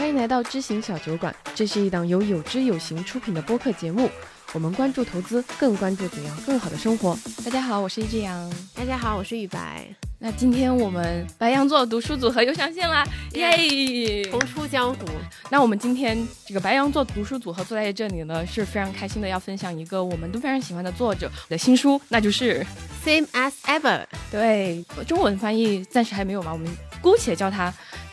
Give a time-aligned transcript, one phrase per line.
[0.00, 4.08] 欢迎来到知行小酒馆，这是一档由有知有行出品的播客节目。
[4.54, 7.14] 我们关注投资，更关注怎样更好的生活。
[7.44, 8.50] 大家好，我是一只羊。
[8.74, 9.86] 大家好，我是雨白。
[10.18, 14.24] 那今天我们白羊座读书组合又上线啦，耶！
[14.30, 15.04] 重出江湖。
[15.50, 22.66] 那我们今天这个白羊座读书组合坐在这里呢，是非常开心的，要分享一个我们都非常喜欢的作者的新书，那就是
[23.06, 24.00] 《Same as Ever》。
[24.30, 26.66] 对，中文翻译暂时还没有嘛，我们
[27.02, 27.72] 姑且叫它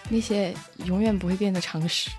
[0.10, 0.54] 那些
[0.86, 2.10] 永远不会变的常识。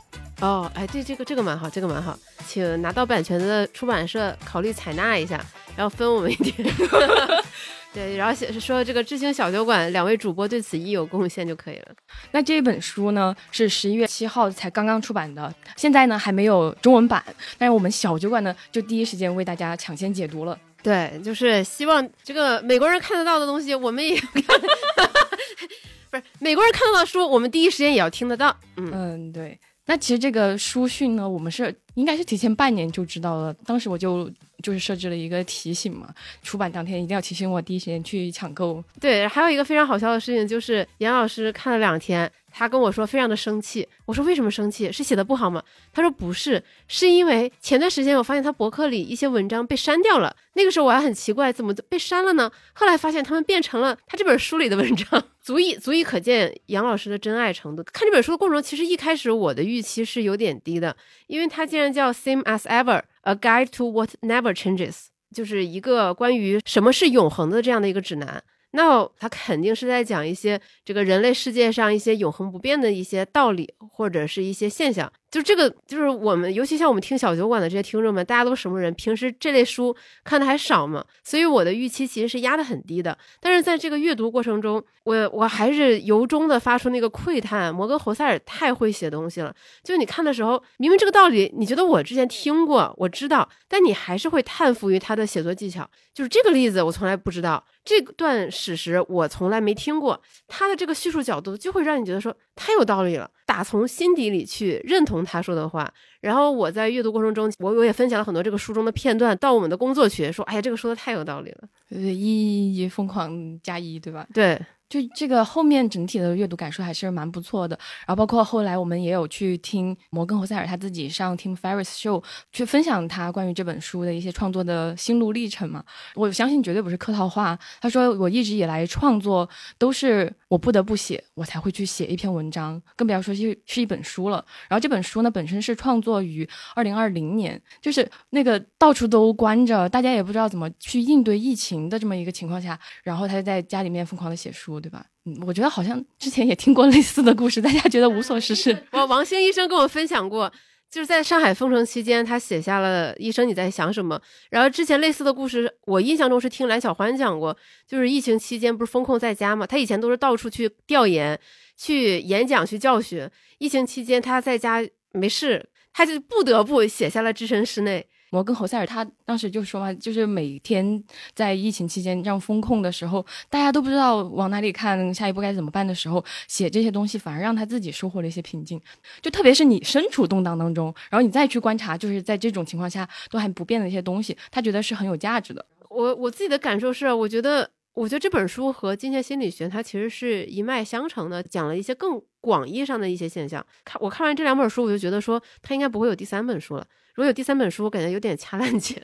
[0.41, 2.17] 哦，哎，这，这个这个蛮好，这个蛮好，
[2.47, 6.55] 请拿到版权的出版社考虑采纳一下，然后分我们一点。
[7.93, 11.87] 对，然后写说这个知青小酒馆两位主播对此亦有贡献就可以了。
[12.31, 17.25] 那这本书呢是十一月七号才刚刚出版的，现在呢还没有中文版，
[17.57, 20.57] 但是我们小酒馆呢就第一时间为大家抢先解读了。
[20.83, 24.45] 对，就是希望这个美国人看得到的东西，我们也看。
[26.11, 28.57] 不是美国人看得到书，我们第一时间也要听得到。
[28.77, 29.59] 嗯嗯，对。
[29.87, 33.55] 那其实这个书讯呢，我们是应该是提前半年就知道了。
[33.65, 34.31] 当时我就
[34.63, 38.85] 就是设置了一个提醒嘛，出版当天一定要提醒我第一时间去抢购。
[39.01, 42.31] 对，还有一个非常好笑的事情就是严老师看了两天。
[42.51, 44.91] 他跟我说非常的生气，我说为什么生气？
[44.91, 45.63] 是写的不好吗？
[45.93, 52.51] 他说不是，是因为前段时间我发现他博客里一些文章被删掉了，那个时候我还很奇怪怎么被删了呢？
[52.73, 57.83] 后来发现他们变成了他这本书里的文章，足以足以可见杨老师的真爱程度。
[57.83, 60.95] 看这本书的过程中，其实一开始我的预期是有点低的，
[61.27, 68.45] 因为它竟然叫 Same as Ever，A Guide to What Never Changes，就是一个关于什么是永恒的这样的一个指南。
[68.73, 75.11] 那它肯定是在讲一些这个人类世界上一些永恒不变的一些道理，或者是一些现象。
[75.31, 78.93] 就这个，就是我们，尤其像我们听小酒馆的这些听众们，大家都什么人？
[78.95, 83.17] 平时这类书看的还少嘛，所以我的预期其实是压得很低的。
[83.41, 89.55] 但是在这个阅读过程中，我我还是由衷的发出那个喟叹：摩根·侯塞尔太会写东西了。
[89.85, 95.89] 就你看的时候，明明这个道理，你觉得我之前听过，我知道，但你还是会叹服于他的写作技巧。
[96.15, 100.21] 就是这个例子，我从来不知道这段史实，我从来没听过。
[100.49, 103.31] 他的这个叙述角度，就会让你觉得说太有道理了。
[103.47, 114.27] 打从心底里去认同他说的话，然后我在阅读过程中，我我也分享了很多这个书中的片段到我们的工作群，说，哎呀，这个说的太有道理了，一一疯狂加一对吧？
[114.33, 114.61] 对。
[114.89, 127.59] 就这个后面整体的阅读感受还是蛮不错的，然后包括后来我们也有去听摩根·侯塞尔他自己上 Tim Ferris Show 去分享他关于这本书的一些创作的心路历程嘛，我相信绝对不是客套话。
[127.83, 129.47] 他说我一直以来创作
[129.77, 134.43] 都是我不得不写，我才会去写一篇文章，更不要说是是一本书了。
[134.71, 144.79] 然后这本书呢本身是创作于二零二零年，就是那个到处都关着，大家也不知道怎么去应对疫情的这么一个情况下，然后他就在家里面疯狂的写书。
[144.79, 145.05] 对吧？
[145.25, 148.87] 嗯，我觉得好像之前也听过类似的故事，大家觉得无所事事。
[148.93, 150.53] 我王兴医生跟我分享过，
[150.89, 154.21] 就是在上海封城期间，他写下了“医生你在想什么”。
[154.51, 157.57] 然后之前类似的故事，我印象中是听蓝小欢讲过，
[157.89, 161.39] 就是疫情期间不是封控在家嘛，他以前都是到处去调研、
[161.77, 163.31] 去演讲、去教学。
[163.59, 165.69] 疫情期间他在家没事，
[165.99, 168.07] 他就不得不写下了《置身事内》。
[168.31, 171.03] 摩根·侯塞尔他当时就说嘛，就是每天
[171.35, 178.81] 在疫情期间这样封控的时候，大家都不知道往哪里看，下一步该怎么办的时候，写这些东西反而让他自己收获了一些平静。
[179.21, 185.67] 就特别是你身处动荡当中，然后你再去观察，就是在这种情况下都还不变的一些东西，他觉得是很有价值的。
[185.91, 187.69] 我我自己的感受是，我觉得。
[187.99, 193.65] 我觉得这本书和金钱心理学它其实是一脉相承的，讲了一些更广义上的一些现象。
[193.85, 196.87] 看我看完这两本书，我就觉得说它应该不会有第三本书了。
[197.15, 199.03] 如果有第三本书，我感觉有点掐烂钱。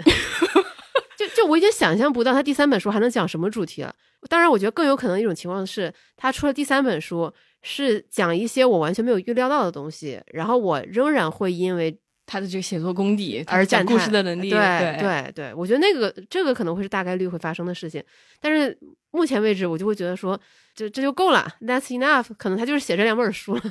[1.19, 3.93] 就就我已经想象不到他第三本书还能讲什么主题了。
[4.28, 7.32] 当然，我觉得更有可能一种情况是，他出了第三本书
[7.62, 11.99] 是讲一些我完全没有预料到的东西，然后我仍然会因为。
[12.26, 18.02] 他的这个写作功底，而讲故事的能力，对对对，我觉得那个这个可能会是大概率会发生的事情。
[18.40, 18.76] 但是
[19.10, 20.38] 目前为止，我就会觉得说，
[20.75, 22.28] 这这就够了，That's enough。
[22.37, 23.62] 可能他就是写这两本书了，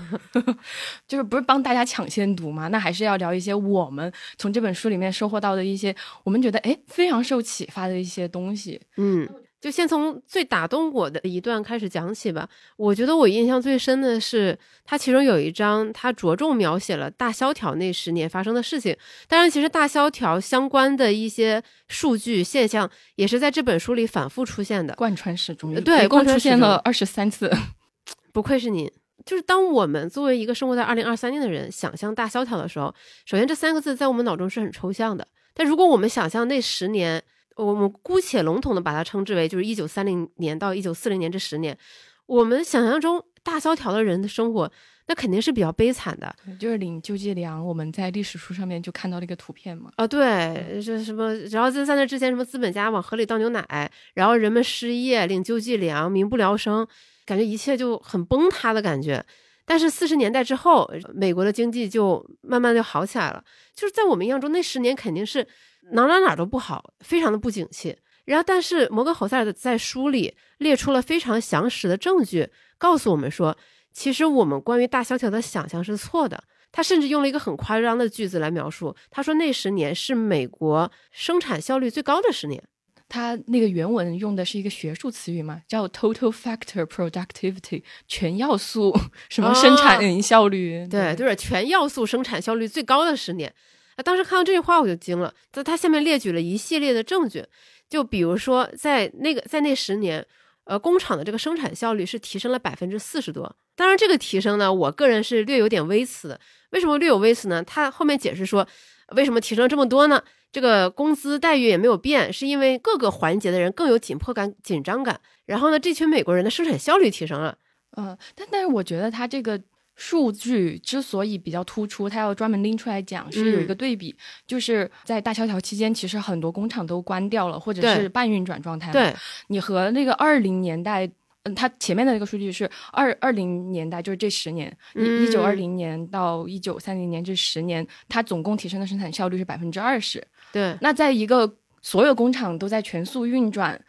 [1.07, 2.67] 就是不是帮大家抢先读嘛？
[2.69, 8.81] 那还是要聊一些我们从这本书里面收获到的一些，我们觉得哎非常受启发的一些东西。
[8.97, 9.27] 嗯。
[9.63, 12.45] 就先从最打动我的一段开始讲起吧。
[12.75, 18.93] 我觉得我印象最深的是，它其中有一章，它着重描写了大萧条那十年发生的事情。
[19.25, 25.73] 当然，其实大萧条相关的一些数据现象，也是在这本书里反复出现的，贯穿始终。
[25.81, 27.49] 对，共出现了二十三次。
[28.33, 28.91] 不愧是您。
[29.25, 32.93] 就是当我们作为一个生活在二零二三年的人，想象大萧条的时候，
[33.23, 35.25] 首先这三个字在我们脑中是很抽象的。
[35.53, 37.23] 但如果我们想象那十年，
[37.55, 41.77] 我们姑且笼统的把它称之为，就是一九三零年到一九四零年这十年，
[42.25, 44.71] 我们想象中大萧条的人的生活，
[45.07, 46.33] 那肯定是比较悲惨的。
[46.59, 49.91] 就是领救济粮，我们在历史书上面就看到了一个图片嘛。
[49.97, 56.87] 啊，对，这什么，然后在在那之前，什么资本家往河里倒牛奶，然后人们失业领救济粮，民不聊生，
[57.25, 59.23] 感觉一切就很崩塌的感觉。
[59.65, 63.41] 但是四十年代之后，美国的经济就慢慢就好起来了。
[63.73, 65.47] 就是在我们印象中，那十年肯定是
[65.91, 67.97] 哪哪哪都不好，非常的不景气。
[68.25, 73.57] 然后，但是摩根侯塞尔在书里列出了非常详实的证据，告诉我们说，
[73.91, 76.43] 其实我们关于大萧条的想象是错的。
[76.71, 82.63] 他甚至用了一个很夸张的句子来描述，他说那十年是美国生产效率最高的十年。
[83.09, 88.91] 他那个原文用的是一个学术词语嘛，叫 total factor productivity，全要素
[89.29, 90.87] 什么生产效率？
[90.87, 93.53] 对，就是全要素生产效率最高的十年。
[93.95, 95.33] 啊，当时看到这句话我就惊了。
[95.51, 97.45] 在他下面列举了一系列的证据。
[97.89, 100.25] 就比如说，在那个在那十年，
[100.63, 103.55] 呃，工厂的这个生产效率是提升了百分之四十多。
[103.75, 106.39] 当然，这个提升呢，我个人是略有点微词。
[106.71, 107.61] 为什么略有微词呢？
[107.61, 108.67] 他后面解释说，
[109.15, 110.23] 为什么提升这么多呢？
[110.51, 115.19] 这个工资待遇也没有变，是因为各个环节的人更有紧迫感、紧张感。
[115.45, 117.55] 然后呢，这群美国人的生产效率提升了。
[117.97, 119.61] 嗯，但但是我觉得他这个。
[119.95, 124.15] 数据之所以比较突出，它要专门拎出来讲，是有一个对比，
[124.47, 128.91] 就是在大萧条期间，其实很多工厂都关掉了，或者是半运转状态。
[128.91, 129.13] 对，
[129.49, 131.07] 你和那个二零年代，
[131.43, 140.25] 嗯，它前面的那个数据是二二零年代，就是这十年，一一九二零年到一九三零年这十年，它总共提升的生产效率是百分之二十。
[140.51, 143.79] 对，那在一个所有工厂都在全速运转，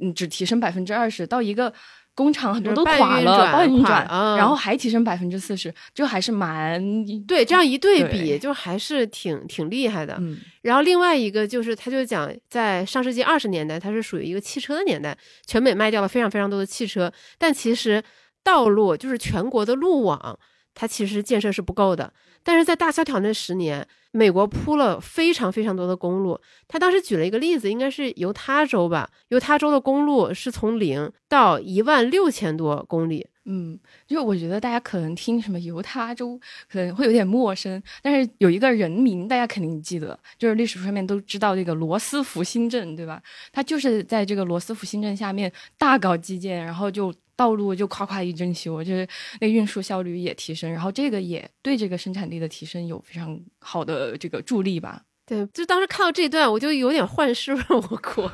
[0.00, 1.72] 嗯，只提升百分之二十，到一个。
[2.16, 4.04] 工厂很多都垮了，半运转，
[4.36, 6.82] 然后还提升百分之四十，就还是蛮
[7.26, 7.44] 对。
[7.44, 10.18] 这样一对比，就还是挺挺厉害的。
[10.62, 15.16] 然后另外一个就是，他就讲在上世纪二十年代，它是属于一个汽车的年代，
[15.46, 18.02] 全美卖掉了非常非常多的汽车，但其实
[18.42, 20.38] 道路就是全国的路网。
[20.78, 22.12] 它其实建设是不够的，
[22.42, 26.38] 但是在大萧条那十年，美国铺了非常非常多的公路。
[26.68, 33.26] 他当时举了一个例子，应该是犹他州吧，犹他州的公路是从零到一万六千多公里。
[33.46, 36.38] 嗯，就我觉得大家可能听什么犹他州
[36.68, 43.22] 可能会有点陌生，但是有一个人名大家肯定记得，就是历史书上面都知道这个罗斯福新镇，对吧？
[43.50, 47.14] 他就是在这个罗斯福新镇下面大搞基建，然后就。
[47.36, 49.06] 道路就夸夸一阵修，就是
[49.40, 55.02] 那运输效率也提升，然后这个也对这个生产力的提升有非常好的这个助力吧。
[55.26, 58.32] 对，就当时看到这段，我就有点幻视我国，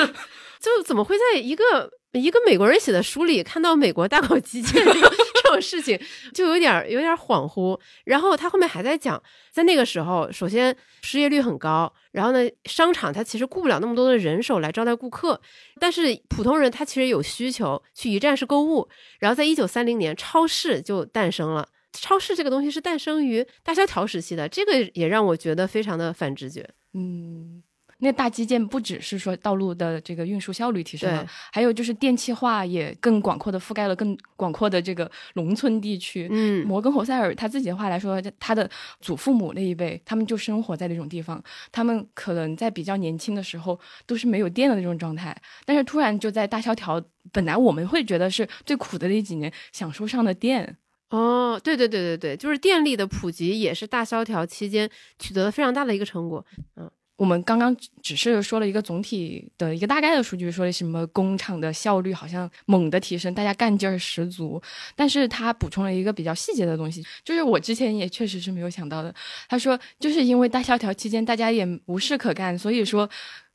[0.58, 5.12] 就怎么会在一个一个美国人写的书里看到美国大搞基建这个？
[5.50, 6.00] 这种事情
[6.32, 9.20] 就有点有点恍惚，然后他后面还在讲，
[9.50, 15.40] 在那个时候，首先失业率很高，然后呢，商场它其实雇不了那么多的人手来招待顾客，
[15.80, 18.88] 但是普通人他其实有需求去一站式购物，
[19.18, 21.68] 然后在一九三零年，超市就诞生了。
[21.92, 26.68] 超市这个东西是诞生于大萧条时期的，这个也让我觉得非常的反直觉。
[26.94, 27.64] 嗯。
[28.00, 36.26] 那大基建不只是说道路的这个运输效率提升了，还有就是电气化也更广阔的覆盖了更广阔的这个农村地区。
[36.30, 38.68] 嗯，摩根侯塞尔他自己的话来说，他的
[39.00, 50.76] 祖父母那一辈，他们就生活在那种地方，他们可能在比较年轻的时候都是没有电的那种状态，但是突然就在大萧条，本来我们会觉得是最苦的那几年，享受上的电。
[51.10, 56.44] 哦，对对对对对，就是电力的普及也是大萧条期间取得了非常大的一个成果。
[56.76, 56.90] 嗯。
[57.20, 64.58] 我们刚刚只是说了一个总体的一个大概的数据，说什么工厂的效率好像猛的提升，大家干劲儿十足。
[64.96, 69.14] 但是他补充了一个比较细节的东西，就是我之前也确实是没有想到的。
[69.50, 73.06] 他说，就是因为大萧条期间大家也无事可干，所以说。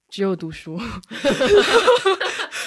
[0.07, 0.79] 只有读书，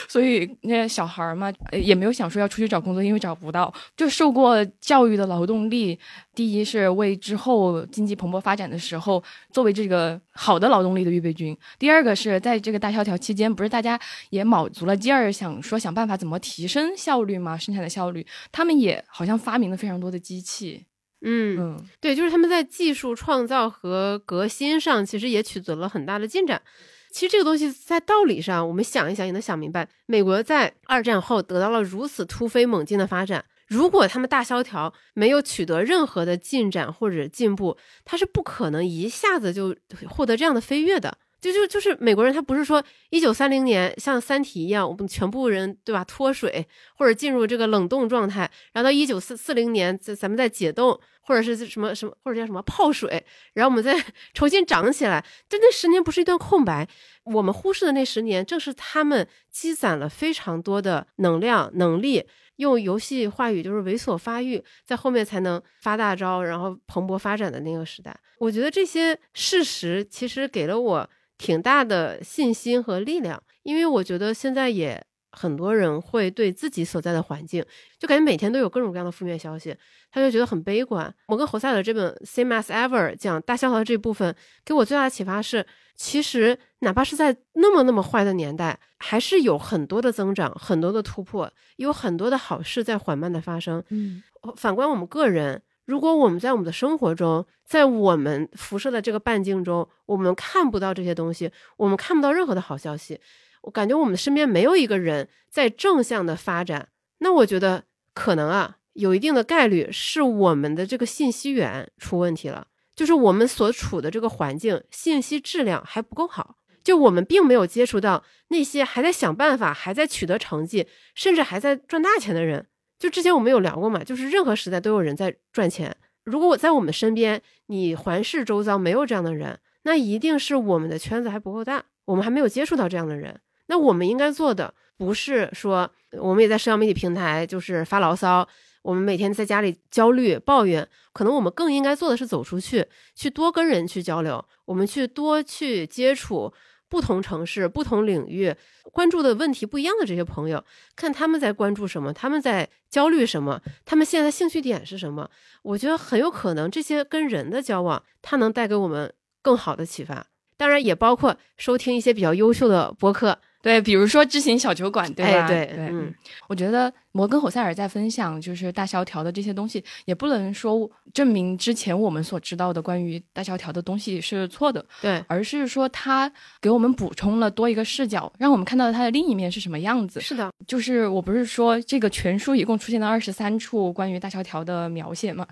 [0.08, 3.72] 所以那些小孩儿嘛，也没有想说要出去找工作，因为找不到。
[3.96, 5.98] 就受过教育的劳动力，
[6.34, 13.98] 第一是为之后经济蓬勃发展的时候作为这个好的劳动力的预备军；第二个是在这个大萧条期间，不是大家
[14.30, 20.84] 也卯足了劲儿想说想办法怎么提升效率嘛，生产的效率，他们也好像发明了非常多的机器。
[21.20, 26.62] 嗯嗯，对，就是他们在技术创造和革新上其实也取得了很大的进展。
[27.10, 29.88] 其实这个东西在道理上，我们想一想也能想明白。
[30.06, 39.74] 美国在二战后得到了如此突飞猛进的发展，如果他们大萧条没有取得任何的进展或者进步，他是不可能一下子就
[40.08, 41.18] 获得这样的飞跃的。
[41.40, 46.66] 就就就是美国人，他不是说一九三零年像《三体》一样，我们全部人对吧脱水
[46.96, 51.00] 或者进入这个冷冻状态，然后到一九四四零年，咱咱们再解冻。
[51.28, 54.02] 或者是什么什么，或者叫什么泡水，然后我们再
[54.32, 55.22] 重新长起来。
[55.46, 56.88] 但那十年不是一段空白，
[57.24, 62.24] 我们忽视的那十年，正是他们积攒了非常多的能量、能力，
[62.56, 68.18] 用游戏话语就是猥琐发育，在后面才能发大招，然后蓬勃发展的那个时代。
[68.38, 75.02] 我觉得这些事实其实给了我挺大的信心和力量，因为我觉得现在也。
[75.30, 77.62] 很多人会对自己所在的环境，
[77.98, 79.76] 就感觉每天都有各种各样的负面消息，
[80.10, 81.14] 他就觉得很悲观。
[81.26, 85.64] 我跟侯赛尔这本《Same as Ever》讲大萧条这部分，给我最大的启发是，
[85.94, 93.84] 其实哪怕是在那么那么坏的年代，还是有很多的增长，很多的突破，有很多的好事在缓慢的发生。
[93.90, 94.22] 嗯，
[94.56, 103.18] 反观我们个人，如果我们在我们的生活中，在我们辐射的这个半径中，我们看不到这些东西，我们看不到任何的好消息。
[103.62, 106.88] 我感觉我们身边没有一个人在正向的发展，
[107.20, 122.66] 那我觉得可能啊，有一定的概率是我们的这个信息源出问题了，就是我们所处的这个环境信息质量还不够好，就我们并没有接触到那些还在想办法、还在取得成绩，甚至还在赚大钱的人。
[122.98, 125.96] 就之前我们有聊过嘛，就是任何时代都有人在赚钱。
[126.24, 133.40] 如果我在我们身边，你环视周遭没有这样的人，那一定是我们的圈子还不够大，我们还没有接触到这样的人。
[133.68, 138.46] 那我们应该做的不是说，我们也在社交媒体平台就是发牢骚，
[138.82, 146.52] 我们每天在家里焦虑抱怨，可能我们更应该做的是走出去，去多跟人去交流，我们去多去接触
[146.88, 148.54] 不同城市、不同领域
[148.92, 150.64] 关注的问题不一样的这些朋友，
[150.96, 155.28] 看他们在关注什么，他们在焦虑什么，他们现在兴趣点是什么？
[155.62, 160.26] 我觉得很有可能这些跟人的交往，它能带给我们更好的启发。
[160.56, 163.38] 当然，也包括收听一些比较优秀的播客。
[163.60, 165.48] 对，比如说知行小酒馆，对吧？
[165.48, 166.14] 对对，嗯，
[166.46, 180.20] 我觉得摩根·侯塞尔在分享就是大萧条的这些东西，也不能说证明之前我们所知道的关于大萧条的东西是错的，对，而是说他给我们补充了多一个视角，让我们看到它的另一面是什么样子。
[180.20, 185.44] 是的，就是我不是说这个全书一共出现了二十三处关于大萧条的描写嘛，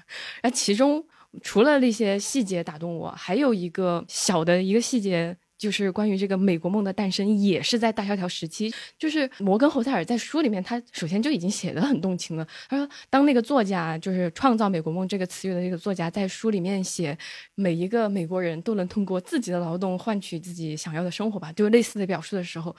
[0.45, 1.05] 那其中
[1.43, 5.37] 除了那些细节打动我，还有一个小的一个细节。
[5.59, 8.73] 就是关于这个美国梦的诞生，也是在大萧条时期。
[8.99, 12.47] 就是摩根·侯塞尔在书里面，他首先就已经写的很动情了。
[12.69, 17.17] 他说，当那个作家，就是创造“美国梦”这个词语的那个作家，在书里面写
[17.55, 22.75] 每一个美国人都能通过自己的劳动换取自己想要的生活吧，就类似的表述的时候，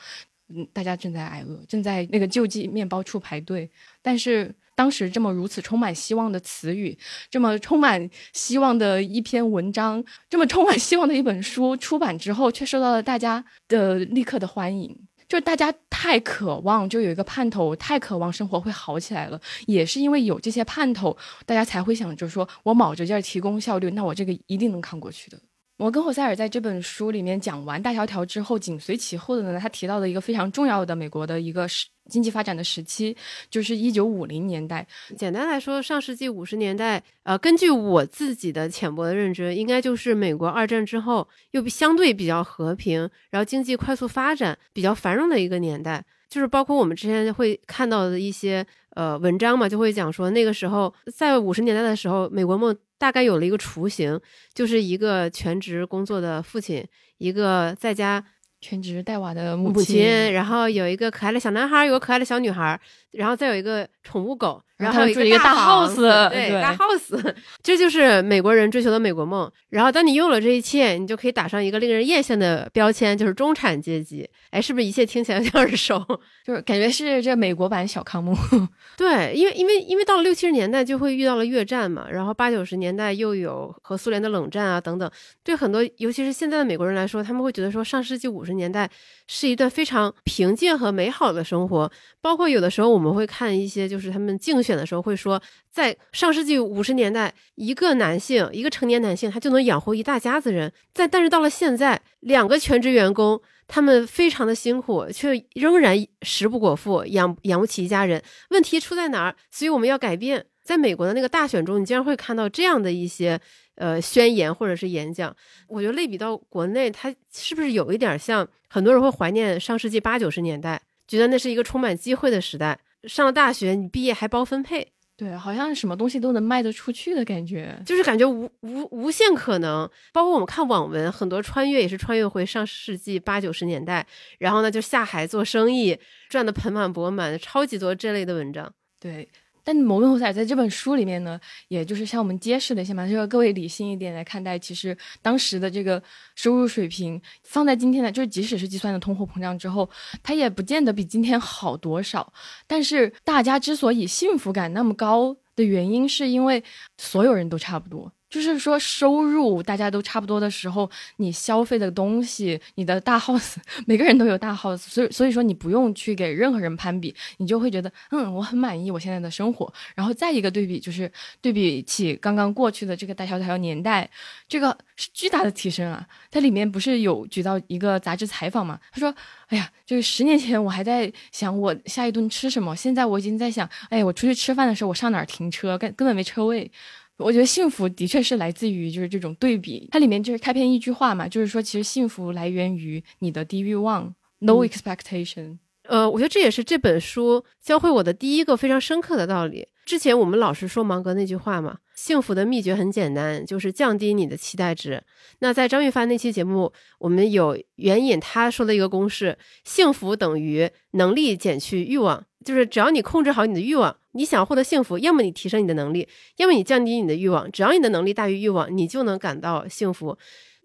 [0.50, 3.70] 嗯，大家正在挨饿，正在那个救济面包处排队，
[4.02, 4.54] 但是。
[4.78, 6.96] 当时这么如此充满希望的词语，
[7.32, 14.96] 这么充满希望的一篇文章，这么充满希望的一本书出版之后，却受到了大家的立刻的欢迎。
[15.28, 19.42] 就大家太渴望，就有一个盼头，太渴望生活会好起来了。
[19.66, 25.38] 也是因为有这些盼头，大家才会想着说，我卯着劲儿提供效率，那我这个一定能扛过去的。
[25.80, 33.16] 摩根·霍塞尔在这本书里面讲完大萧条之后，紧随其后的呢，他提到的一个非常重要的美国的一个时经济发展的时期，
[33.52, 34.88] 就是一九五零年代。
[35.16, 46.04] 简单来说，上世纪五十年代，呃，根据我自己的浅薄的认知，应该就是美国二战之后又相对比较和平，然后经济快速发展、比较繁荣的一个年代。
[46.30, 54.20] 就是包括我们之前会看到的一些呃文章嘛，就会讲说那个时候在五十年代的时候，美国梦大概有了一个雏形，
[54.54, 56.86] 就是一个全职工作的父亲，
[57.18, 58.24] 一个在家
[58.60, 62.80] 全职带娃的母亲，然后有一个可爱的小男孩，有个可爱的小女孩，
[63.18, 64.62] 然后再有一个宠物狗。
[64.78, 65.96] 然后住一个大 house，
[66.30, 69.52] 对大 house，这就是美国人追求的美国梦。
[69.70, 74.30] 然后当你拥有了这一切，你就可以打上一个令人艳羡的标签，就是中产阶级。
[74.52, 75.98] 哎，是不是一切听起来有点耳熟？
[76.46, 78.38] 就是感觉是这美国版小康梦。
[78.96, 85.10] 对，因为因为因为到了六七十年代就会遇到了越战嘛，然后八九十年代又有和苏联的冷战啊等等。
[85.44, 88.88] 对很多尤其是现在的美国人来说，他们会觉得说上世纪五十年代
[89.26, 91.92] 是一段非常平静和美好的生活。
[92.22, 94.58] 包括有的时候我们我们会看一些就是他们竞。
[94.68, 100.74] 选的时候会说，在上世纪五十年代，一个男性，一个成年男性，他就能养活一大家子人。
[100.94, 108.22] 在但是到了现在，两个全职员工，他们非常的辛苦，却仍然食不果腹，养养不起一家人。
[108.50, 109.36] 问题出在哪儿？
[109.50, 110.46] 所以我们要改变。
[110.64, 113.40] 在美国的那个大选中，你经常会看到这样的一些
[113.76, 115.34] 呃宣言或者是演讲。
[115.70, 122.78] 我觉得类比到国内，它是不是有一点像很多人会怀念上世纪八九十年代，觉得那是一个充满机会的时代。
[123.08, 129.90] 上了大学，你毕业还包分配，对，好像什么东西都能卖得出去的感觉，就是感觉无无无限可能。
[130.14, 134.06] 包括我们看网文，很多穿越也是穿越回上世纪八九十年代，
[134.40, 135.98] 然后呢就下海做生意，
[136.30, 138.72] 赚得盆满钵满，超级多这类的文章。
[139.00, 139.28] 对。
[139.68, 146.02] 但摩根·侯赛在这本书里面呢，也就是向我们揭示了一些嘛，就说各位理性一点来看待，其实当时的这个
[146.36, 149.90] 收入水平放在今天呢，就是即使是计算的通货膨胀之后，
[150.24, 152.32] 它也不见得比今天好多少。
[152.66, 156.64] 但是大家之所以幸福感那么高的原因，是因为
[156.98, 158.10] 所有人都差不多。
[158.30, 163.56] 就是说，收入大家都差不多的时候，你消费的东西，你的大 house，
[163.88, 169.72] 每个人都有大 house，所以所以说你不用去给任何人攀比，你就会觉得，嗯，我很满意我现在的生活。
[169.96, 174.10] 然后再一个对比，就是对比起刚刚过去的这个大萧条年代，
[174.48, 176.06] 这个是巨大的提升啊！
[176.30, 178.80] 它里面不是有举到一个杂志采访嘛？
[178.92, 179.14] 他说，
[179.48, 186.70] 哎呀，就是十年前我还在想我下一顿吃什么，现在我已经在想，哎，我出去吃饭的时候我上哪儿停车，根根本没车位。
[187.18, 195.58] 我觉得幸福的确是来自于就是这种对比，它里面就是开篇一句话嘛，就是说其实幸福来源于你的低欲望，no expectation。
[195.84, 199.68] 呃，我觉得这也是这本书教会我的第一个非常深刻的道理。
[199.86, 205.04] 之前我们老是说芒格那句话嘛，幸福的秘诀很简单，就是降低你的期待值。
[205.40, 212.24] 那在张玉帆那期节目，我们有援引他说的一个公式：幸福等于能力减去欲望。
[212.46, 217.52] 就是只要你控制好你的欲望，你想获得幸福，要么你提升你的能力，要么你降低你的欲望。
[217.52, 220.16] 只要你的能力大于欲望，你就能感到幸福。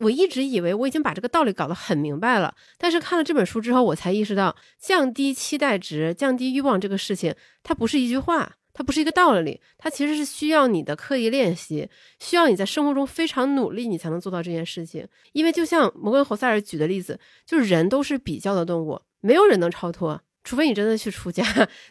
[0.01, 15.07] 我一直以为我已经把这个道理搞得很明白了，但是看了这本书之后，我才意识到，降低期待值、降低欲望这个事情，它不是一句话，它不是一个道理，它其实是需要你的刻意练习，需要你在生活中非常努力，你才能做到这件事情。
[15.31, 20.21] 因为就像摩根·侯塞尔举的例子，就是人都是比较的动物，没有人能超脱。
[20.43, 21.45] 除非你真的去出家，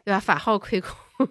[0.03, 0.19] 对吧？
[0.19, 0.93] 法号亏空，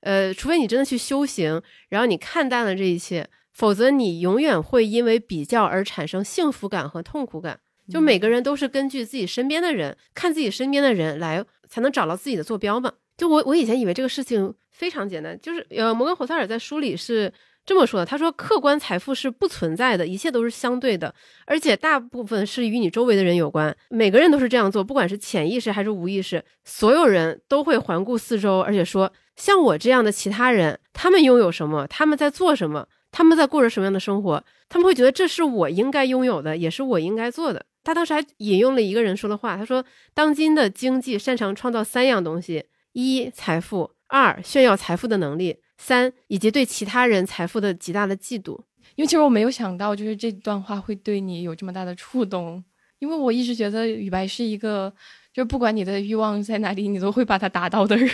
[0.00, 7.60] 呃，除非你真的去修行，然后你看淡了这一切，否则你永远会因为比较而产生幸福感和痛苦感。
[7.88, 12.92] 就每个人都是根据自己身边的人，看自己身边的人来，才能找到自己的坐标嘛。
[13.20, 17.30] 就我我以前以为这个事情非常简单，就是呃，摩根·霍塞尔在书里是。
[17.66, 23.76] 这么说的，他说客观财富是不存在的，一切都是相对的，而且大部分是与你周围的人有关。
[23.90, 37.64] 每个人都是这样做，不管是潜意识还是无意识，所有人都会环顾四周，而且说像我这样的其他人，他们拥有什么，他们在做什么，他们在过着什么样的生活，他们会觉得这是我应该拥有的，也是我应该做的。
[37.84, 48.50] 他当时还引用了一个人说的话，他说：“当今的经济擅长创造三样东西：一、财富；二、炫耀财富的能力。”三以及对其他人财富的极大的嫉妒，
[48.96, 52.62] 因为其实我没有想到，就是这段话会对你有这么大的触动。
[52.98, 54.92] 因为我一直觉得雨白是一个，
[55.32, 58.10] 就是不管你的欲望在哪里，你都会把它达到的人。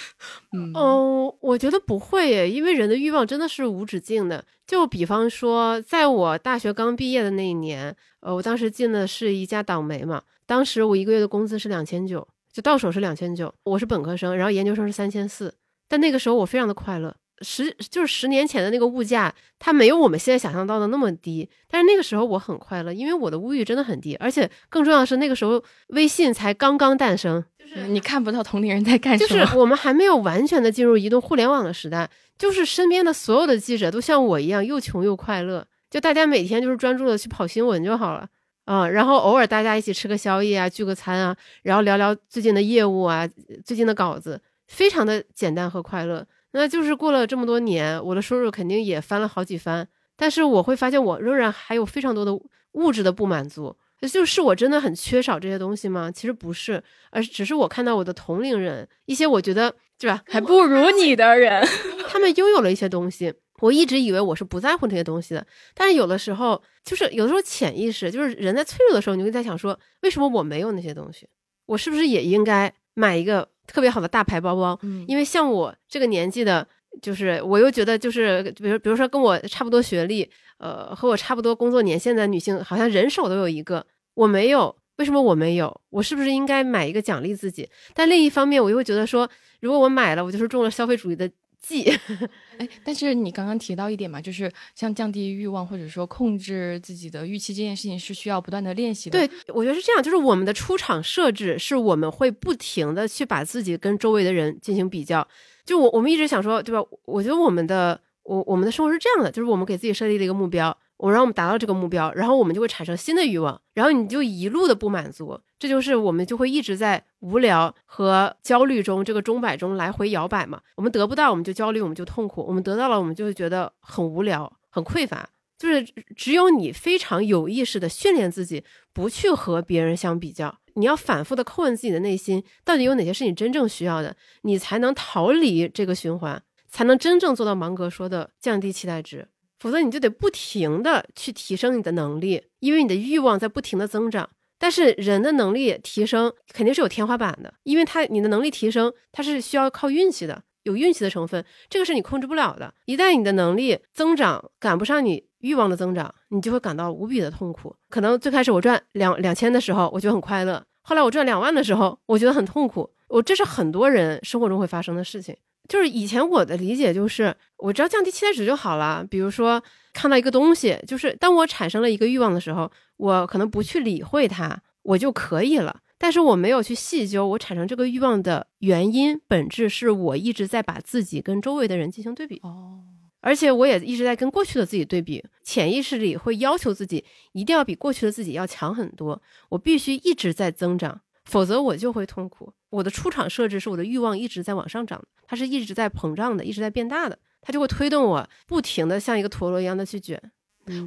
[0.56, 4.42] 嗯，哦，我觉得不会，因为人的欲望真的是无止境的。
[4.66, 13.52] 就比方说，在我大学刚毕业的那一年，呃，我当时进的是一家党媒嘛，当时我一个月的工资是两千九，就到手是两千九。
[13.64, 15.54] 我是本科生，然后研究生是三千四。
[15.88, 21.48] 但那个时候我非常的快乐，十就是十年前的那个物价，它没有我们现在想象到的那么低。
[21.68, 38.26] 但是那个时候我很快乐，因为我的物欲真的很低，而且更重要的是那个时候微信才刚刚诞生，就是你看不到同龄人在干什么，就是我们还没有完全的进入移动互联网的时代，就是身边的所有的记者都像我一样又穷又快乐，就大家每天就是专注的去跑新闻就好了
[38.64, 43.28] 啊，然后偶尔大家一起吃个宵夜啊，聚个餐啊，然后聊聊最近的业务啊，
[43.64, 44.40] 最近的稿子。
[44.68, 52.32] 非常的简单和快乐，那就是过了这么多年，我的收入肯定也翻了好几番，但是我会发现我仍然还有非常多的
[52.72, 56.10] 物质的不满足，就是我真的很缺少这些东西吗？
[56.10, 61.62] 其实不是，而只是我看到我的同龄人，一些我觉得对吧，还不如你的人，
[62.08, 71.28] 他们拥有了一些东西，我一直以为我是不在乎这些东西的，但是有的时候，就是有的时候潜意识，就是人在脆弱的时候，你会在想说，为什么我没有那些东西？
[71.66, 73.48] 我是不是也应该买一个？
[73.64, 76.66] 特别好的大牌包包，因为像我这个年纪的，
[77.00, 85.80] 就是我又觉得，就是比如比如说跟我差不多学历，呃，和我差不多工作年限的女性，好像人手都有一个，我没有，为什么我没有？
[85.90, 87.70] 我是不是应该买一个奖励自己？
[87.94, 91.30] 但另一方面，我又会觉得说，如果我买了，我就是中了消费主义的。
[91.62, 91.84] 记，
[92.58, 99.18] 哎，但是你刚刚提到一点嘛，就是像降低欲望或者说控制自己的预期这件事情是需要不断的练习的。
[99.18, 105.26] 对，我觉得是这样，就是我们的出场设置是我们会不停的去把自己跟周围的人进行比较。
[105.64, 106.84] 就我我们一直想说，对吧？
[107.04, 110.76] 我觉得我们的我我们的生活是这样的，就是我们给自己设立了一个目标。
[110.96, 120.60] 我让我们达到这个目标，然后我们就会产生新的欲望，然后你就一路的不满足，这就是我们就会一直在无聊和焦虑中这个钟摆中来回摇摆嘛。
[120.74, 125.28] 我们得不到，我们就焦虑，我们就痛苦；我们得到了，我们就会觉得很无聊、很匮乏。
[125.56, 125.80] 就是
[126.16, 139.28] 只有你非常有意识的训练自己，不去和别人相比较，你要反复的叩问自己的内心，到底有哪些是你真正需要的，你才能逃离这个循环，才能真正做到芒格说的降低期待值。
[139.60, 144.28] 否则你就得不停的去提升你的能力，因为你的欲望在不停的增长。
[144.62, 152.72] 但是人的能力提升肯定是有天花板的，因为他你的能力提升，它是需要靠运气的，有运气的成分，这个是你控制不了的。
[152.84, 157.74] 一旦你的能力增长赶不上你欲望的增长，你就会感到无比的痛苦。
[157.90, 162.88] 可能最开始我赚两两千的时候，我就很快乐；后来我赚两万的时候，我觉得很痛苦。
[163.08, 165.36] 我这是很多人生活中会发生的事情。
[165.68, 169.04] 就是以前我的理解就是，我只要降低期待值就好了。
[169.10, 169.60] 比如说
[169.92, 175.80] 看到一个东西，就是当我产生了一个欲望的时候，我可能不去理会它，我就可以了。
[175.98, 182.80] 但是我没有去细究我产生这个欲望的原因本质，是我一直在把自己跟周围的人进行对比哦，
[183.20, 192.52] 而且我也一直在跟过去的自己对比，潜意识里会要求自己一定要比过去的自己要强很多，我必须一直在增长，否则我就会痛苦。
[192.70, 200.18] 我的出厂设置是我的欲望一直在往上涨，它是一直在膨胀的，一直在变大的，它就会推动我不停的像一个陀螺一样的去卷。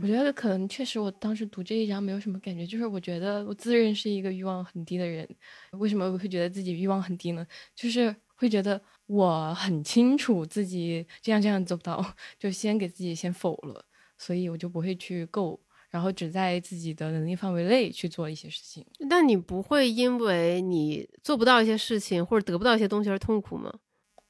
[0.02, 5.28] 我觉得可能确实，我当时读这一章没有什么感觉，就是我觉得我自认是一个欲望很低的人。
[5.72, 7.46] 为什么我会觉得自己欲望很低呢？
[7.76, 12.04] 就是会觉得我很清楚自己这样这样做不到，
[12.40, 13.86] 就先给自己先否了，
[14.18, 15.60] 所以我就不会去够。
[15.92, 23.74] 然后只在自己的能力范围内去做一些事情，但你不会因为你做不到一些事情或者得不到一些东西而痛苦吗？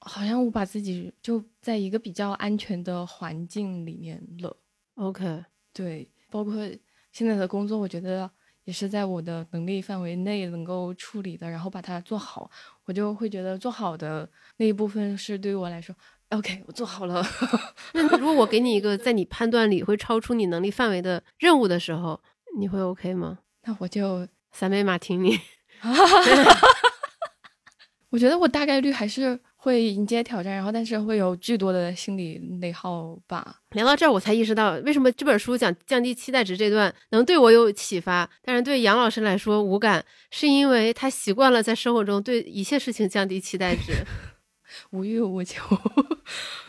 [0.08, 4.56] 好像我把自己就在一个比较安全的环境里面了。
[4.96, 6.56] OK，对，包括
[7.12, 8.30] 现在的工作，我觉得
[8.64, 12.50] 也是在我的能力范围内能够处理的，然后把它做好，
[12.86, 15.96] 我就会觉得做好的那一部分是对于我来说。
[16.30, 17.24] OK，我做好了。
[17.94, 22.22] 那如果我给你一个在你判断里会超出你能力范围的任务的时候，
[22.58, 23.40] 你会 OK 吗？
[23.64, 25.38] 那我就三杯马提尼。
[28.10, 33.62] 我觉得我大概率还是会迎接挑战，然后但是会有巨多的心理内耗吧。
[33.72, 43.94] 聊到这儿，我才意识到为什么这本书讲降低期待值这段能对我有启发，但是对杨老师来说无感，是因为他习惯了在生活中对一切事情降低期待值。
[44.92, 45.64] 无欲无求，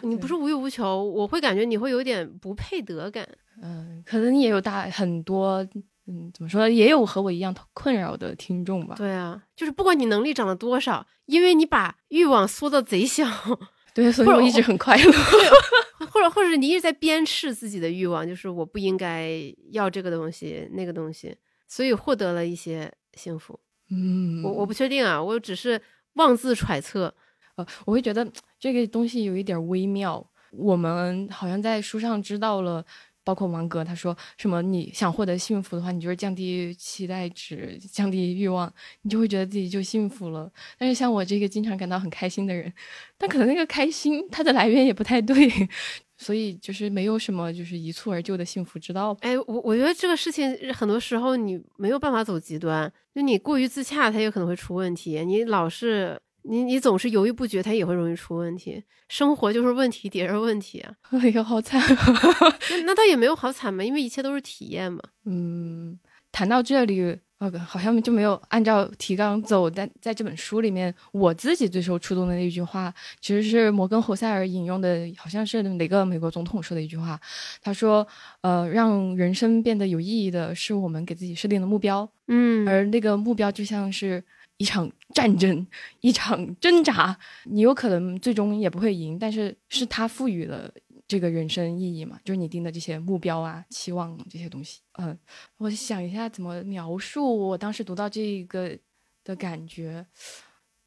[0.01, 3.29] 你不是无欲无求，我会感觉你会有点不配得感。
[3.63, 5.67] 嗯，可能你也有大很多，
[6.07, 8.95] 嗯，怎么说，也有和我一样困扰的听众吧。
[8.97, 13.25] 对啊，就是不管你能力涨了多少，因为你把欲望缩到贼小，
[13.93, 15.13] 对，所以我一直很快乐。
[16.11, 19.31] 或者，或者你一直在鞭笞自己的欲望，就是我不应该
[19.73, 23.59] 要这个东西，那个东西，所以获得了一些幸福。
[23.91, 25.81] 嗯，我我不确定啊，我只是
[26.15, 27.13] 妄自揣测。
[27.57, 30.25] 呃，我会觉得这个东西有一点微妙。
[30.53, 32.85] 我们好像在书上知道了，
[33.27, 40.49] 包括王哥他说什么，你想获得幸福的话，你就是降低期待值，降低欲望，你就会觉得自己就幸福了。
[40.79, 42.73] 但是像我这个经常感到很开心的人，
[43.19, 45.51] 但可能那个开心它的来源也不太对，
[46.17, 49.17] 所以就是没有什么就是一蹴而就的幸福之道。
[49.23, 55.25] 哎，我我觉得这个事情很多时候你没有办法走极端，就你过于自洽，它有可能会出问题。
[55.25, 56.21] 你老是。
[56.49, 58.83] 你你总是犹豫不决，它也会容易出问题。
[59.09, 60.95] 生活就是问题叠着问题啊！
[61.11, 61.81] 哎呦，好惨！
[62.71, 65.01] 那那倒也没有好惨嘛，因为一切都是体验嘛。
[65.25, 65.99] 嗯，
[66.33, 69.71] 谈到这里，呃，好像就没有按照提纲走。
[69.71, 77.21] 但在这本书里面，我自己最受触动的那一句话，其实是摩根·侯塞尔引用的，好像是哪个美国总统说的一句话。
[77.63, 78.07] 他说
[78.43, 82.09] ：“呃，让人生变得有意义的是我们给自己设定的目标。
[82.29, 84.23] 嗯，而那个目标就像是……”
[84.59, 85.67] 一场战争，
[86.01, 90.73] 一场挣扎，你有可能最终也不会赢，但是是他赋予了
[91.07, 92.19] 这个人生意义嘛？
[92.25, 94.81] 就是你定的这些目标啊、期望这些东西。
[94.99, 95.17] 嗯，
[95.59, 98.77] 我想一下怎么描述我当时读到这个
[99.23, 100.07] 的感觉。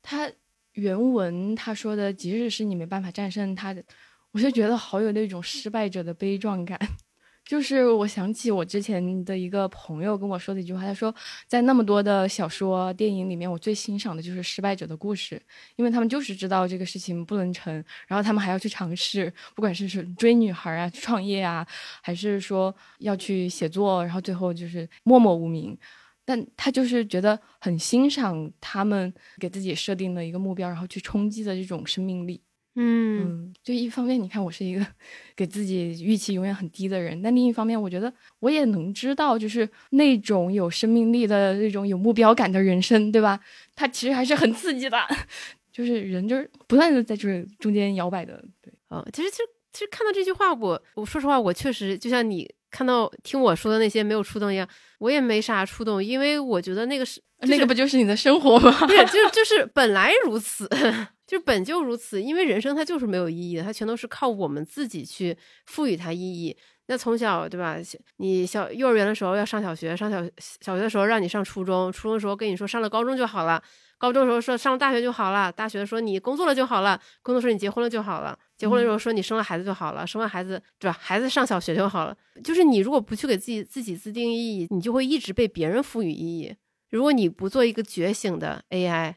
[0.01, 0.31] 他
[0.73, 3.83] 原文他说的，即使是你没办法战胜他的，
[4.31, 6.79] 我就觉得好有那种失败者的悲壮感。
[7.49, 11.13] 就是我想起我之前的一个朋友跟我说的一句话，他说，
[11.47, 15.41] 在那么多的小说、电影里面，我最欣赏的就是失败者的故事，
[15.75, 17.73] 因为他们就是知道这个事情不能成，
[18.07, 21.65] 然后他们还要去尝试，不管是是追女孩啊、创业啊，
[22.03, 25.75] 还是说要去写作，然后最后就是默默无名，
[26.23, 32.39] 但他就是觉得很欣赏他们给自己设定了一个目标，然后去冲击的这种生命力。
[32.75, 34.85] 嗯，就一方面，你看我是一个
[35.35, 43.39] 给自己预期永远很低的人，但另一方面，我觉得我也能知道，就是那种有生命力的那种有目标感的人生，对吧？
[43.75, 44.97] 它其实还是很刺激的，
[45.73, 48.41] 就是人就是不断的在这中间摇摆的。
[48.61, 54.67] 对，啊，其实其实其实看到这句话，我我说实话，我确实就像你看到听我说的那些没有触动一样，
[54.99, 58.87] 我也没啥触动，因为我觉得那个是那个不就是你的生活吗？
[58.87, 60.69] 对，就就是本来如此，
[61.29, 62.19] 就本就如此。
[62.19, 65.37] 因为人生它就是没有意义的，它全都是靠我们自己去
[65.67, 66.57] 赋予它意义。
[66.87, 67.77] 那从小对吧？
[68.17, 70.23] 你小幼儿园的时候要上小学，上小
[70.59, 73.61] 小学的时候让你上初中，初中的时候跟你说上了高中就好了，
[73.99, 80.97] 高中的时候说上了大学就好了，大学说你工作了就好了，工作说你结婚了就好了，结婚的时候说你生了孩子就好了，生完孩子对吧？
[80.99, 82.17] 孩子上小学就好了。
[82.43, 86.55] 就是你如果不去给自己自己自定义，你就会一直被别人赋予意义。
[86.89, 89.13] 如果你不做一个觉醒的 AI，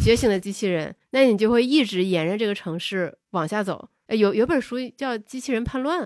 [0.00, 3.88] 觉醒的机器人，那你就会一直沿着这个城市往下走。
[4.08, 6.04] 有有本书叫《机器人叛乱》。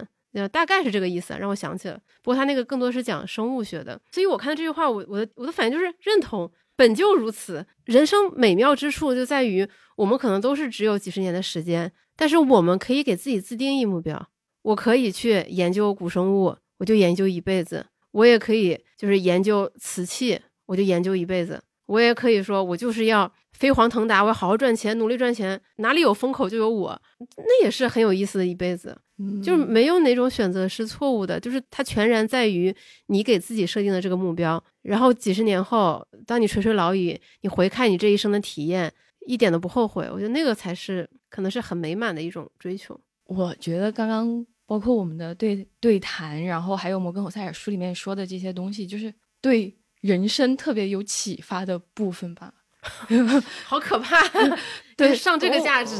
[0.48, 2.00] 大概是这个意思，让我想起了。
[2.22, 7.66] 不过他那个更多是讲生物学的，所以我看到这句话，我我的我的反应就是认同，本就如此。
[7.84, 14.26] 人生美妙之处就在于，我们可能都是只有几十年的时间，但是我们可以给自己自定义目标。
[14.62, 23.30] 我可以去研究古生物，我就研究一辈子；我也可以就是研究瓷器，我就研究一辈子；我也可以说，我就是要
[23.62, 27.00] 飞黄腾达，我要好好赚钱，努力赚钱，哪里有风口就有我，
[27.36, 28.98] 那也是很有意思的一辈子。
[29.40, 32.74] 就是没有哪种选择是错误的，就是它全然在于
[33.06, 34.60] 你给自己设定的这个目标。
[34.82, 38.92] 然后几十年后，当你垂垂老矣，你回看你这一生的体验，
[39.28, 40.10] 一点都不后悔。
[40.12, 43.00] 我觉得那个才是可能是很美满的一种追求。
[43.26, 52.52] 我觉得刚刚包括我们的对对谈，然后还有摩根·侯塞尔书里面说的这些东西，就是对人生特别有启发的部分吧。
[53.64, 54.20] 好可怕！
[54.96, 55.96] 对，上这个价值。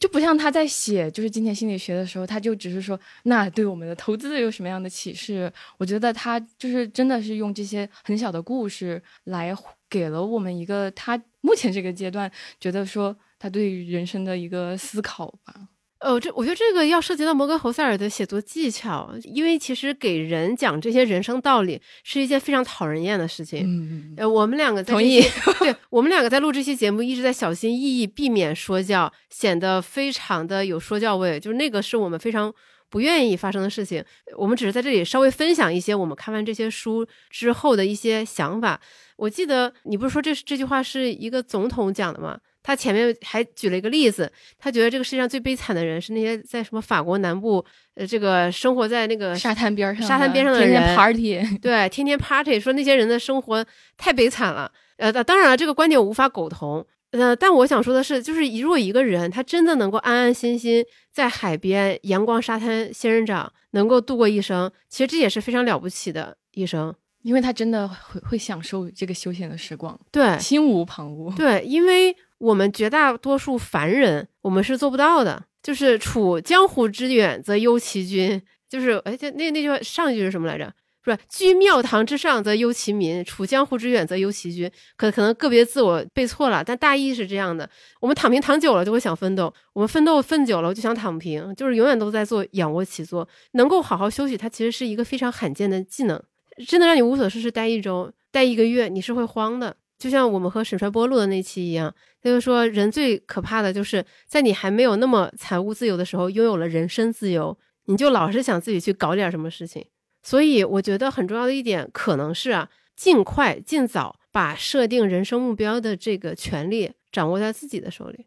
[0.00, 5.52] 就不像他在写就是金钱心理学的时候，他就只是说那对我们的投资有什么样的启示？
[5.76, 9.54] 我觉得他就是真的是用这些很小的故事来
[9.90, 15.68] 给了我们一个他目前这个阶段觉得说他对人生的一个思考吧。
[16.00, 23.64] 呃，这我觉得这个要涉及到摩根·侯塞尔的写作技巧，因为其实给人讲这些人生道理是一件非常讨人厌的事情。
[23.66, 25.20] 嗯呃，我们两个同意，
[25.60, 32.50] 对我们两个在录这期节目一直在小心翼翼避免说教，显得非常的有说教味，就是那个是我们非常
[32.88, 34.02] 不愿意发生的事情。
[34.38, 38.80] 我们只是在这里稍微分享一些我们看完这些书之后的一些想法。
[39.16, 42.38] 我记得你不是说这是这句话是一个总统讲的吗？
[42.62, 53.64] 他前面还举了一个例子，他觉得这个世界上最悲惨的人是那些在什么法国南部，呃，这个生活在那个沙滩边上、沙滩边上的人，天天 party，对，天天 party，说那些人的生活
[53.96, 54.70] 太悲惨了。
[54.98, 56.86] 呃，当然了，这个观点我无法苟同。
[57.12, 72.14] 呃，但我想说的是，就是如果一个人他真的能够安安心心在海边阳光沙滩仙人掌能够度过一生，其实这也是非常了不起的一生，因为他真的会会享受这个休闲的时光，对，心无旁骛，对，因为。
[72.40, 75.44] 我们绝大多数凡人，我们是做不到的。
[75.62, 80.72] 就是处江湖之远则忧其君，就是哎，这那那句话上一句是什么来着？
[81.04, 81.18] 是吧？
[81.28, 84.70] 居庙堂之上则忧其民，处江湖之远则忧其君。
[84.96, 87.68] 可可能个别字我背错了，但大意是这样的。
[88.00, 93.28] 我们躺平躺久了就会想奋斗，我们奋斗奋久了就想躺平，就是永远都在做仰卧起坐。
[93.52, 96.22] 能够好好休息，它其实是一个非常罕见的技能。
[96.66, 99.76] 真的让你无所事事待一周、待一个月，你是会慌的。
[100.00, 109.84] 就像我们和沈帅波录的那期一样，他就说，人最可怕的就是在你还没有那么财务自由的时候，拥有了人身自由，你就老是想自己去搞点什么事情。
[110.22, 118.24] 所以我觉得很重要的一点，可能是啊，尽快尽早把设定人生目标的这个权利掌握在自己的手里，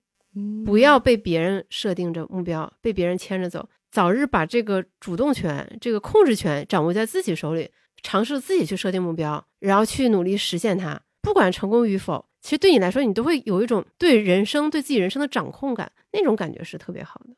[0.64, 7.72] 不要被别人设定着目标，被别人牵着走，早日把这个主动权、这个控制权掌握在自己手里，
[8.04, 11.02] 尝试自己去设定目标，然后去努力实现它。
[11.24, 17.34] 不管成功与否，其实对你来说，你都会有一种对人生、对自己人生的掌控感，那种感觉是特别好的。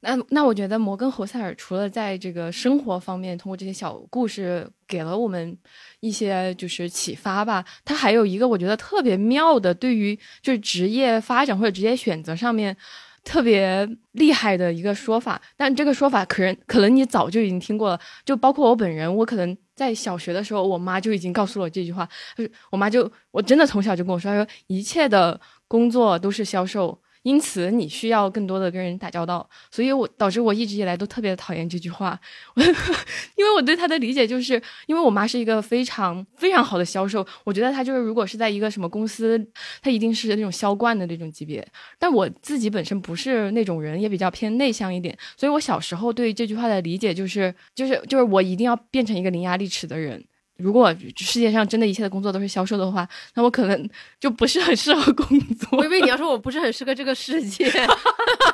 [0.00, 5.56] 那那我觉得摩根·侯塞尔除了在这个生活方面通过这些小故事给了我们
[6.00, 12.76] 一些就是启发吧，他还有一个我觉得特别妙的，对于就是职业发展或者职业选择上面。
[13.24, 26.98] 特别厉害的一个说法，但这个说法可能可能你早就已经听过了，就包括我本人，我可能在小学的时候，我妈就已经告诉了我这句话，就是我妈就我真的从小就跟我说，她说一切的工作都是销售。
[27.28, 32.18] 因此，你需要更多的跟人打交道，所以我导致我一直以来都特别讨厌这句话，
[32.56, 34.54] 因为我对他的理解就是，
[34.86, 39.38] 因为我妈是一个非常非常好的销售，我觉得她就是如果是在一个什么公司，
[39.82, 41.62] 她一定是那种销冠的那种级别。
[41.98, 50.24] 但我自己本身不是那种人，也比较偏内向一点，所以我小时候对这句话的理解就是，就是就是我一定要变成一个伶牙俐齿的人。
[50.58, 53.88] 如果世界上真的一切的工作都是销售的话，那我可能
[54.20, 55.78] 就不是很适合工作。
[55.78, 57.70] 我以为你要说我不是很适合这个世界，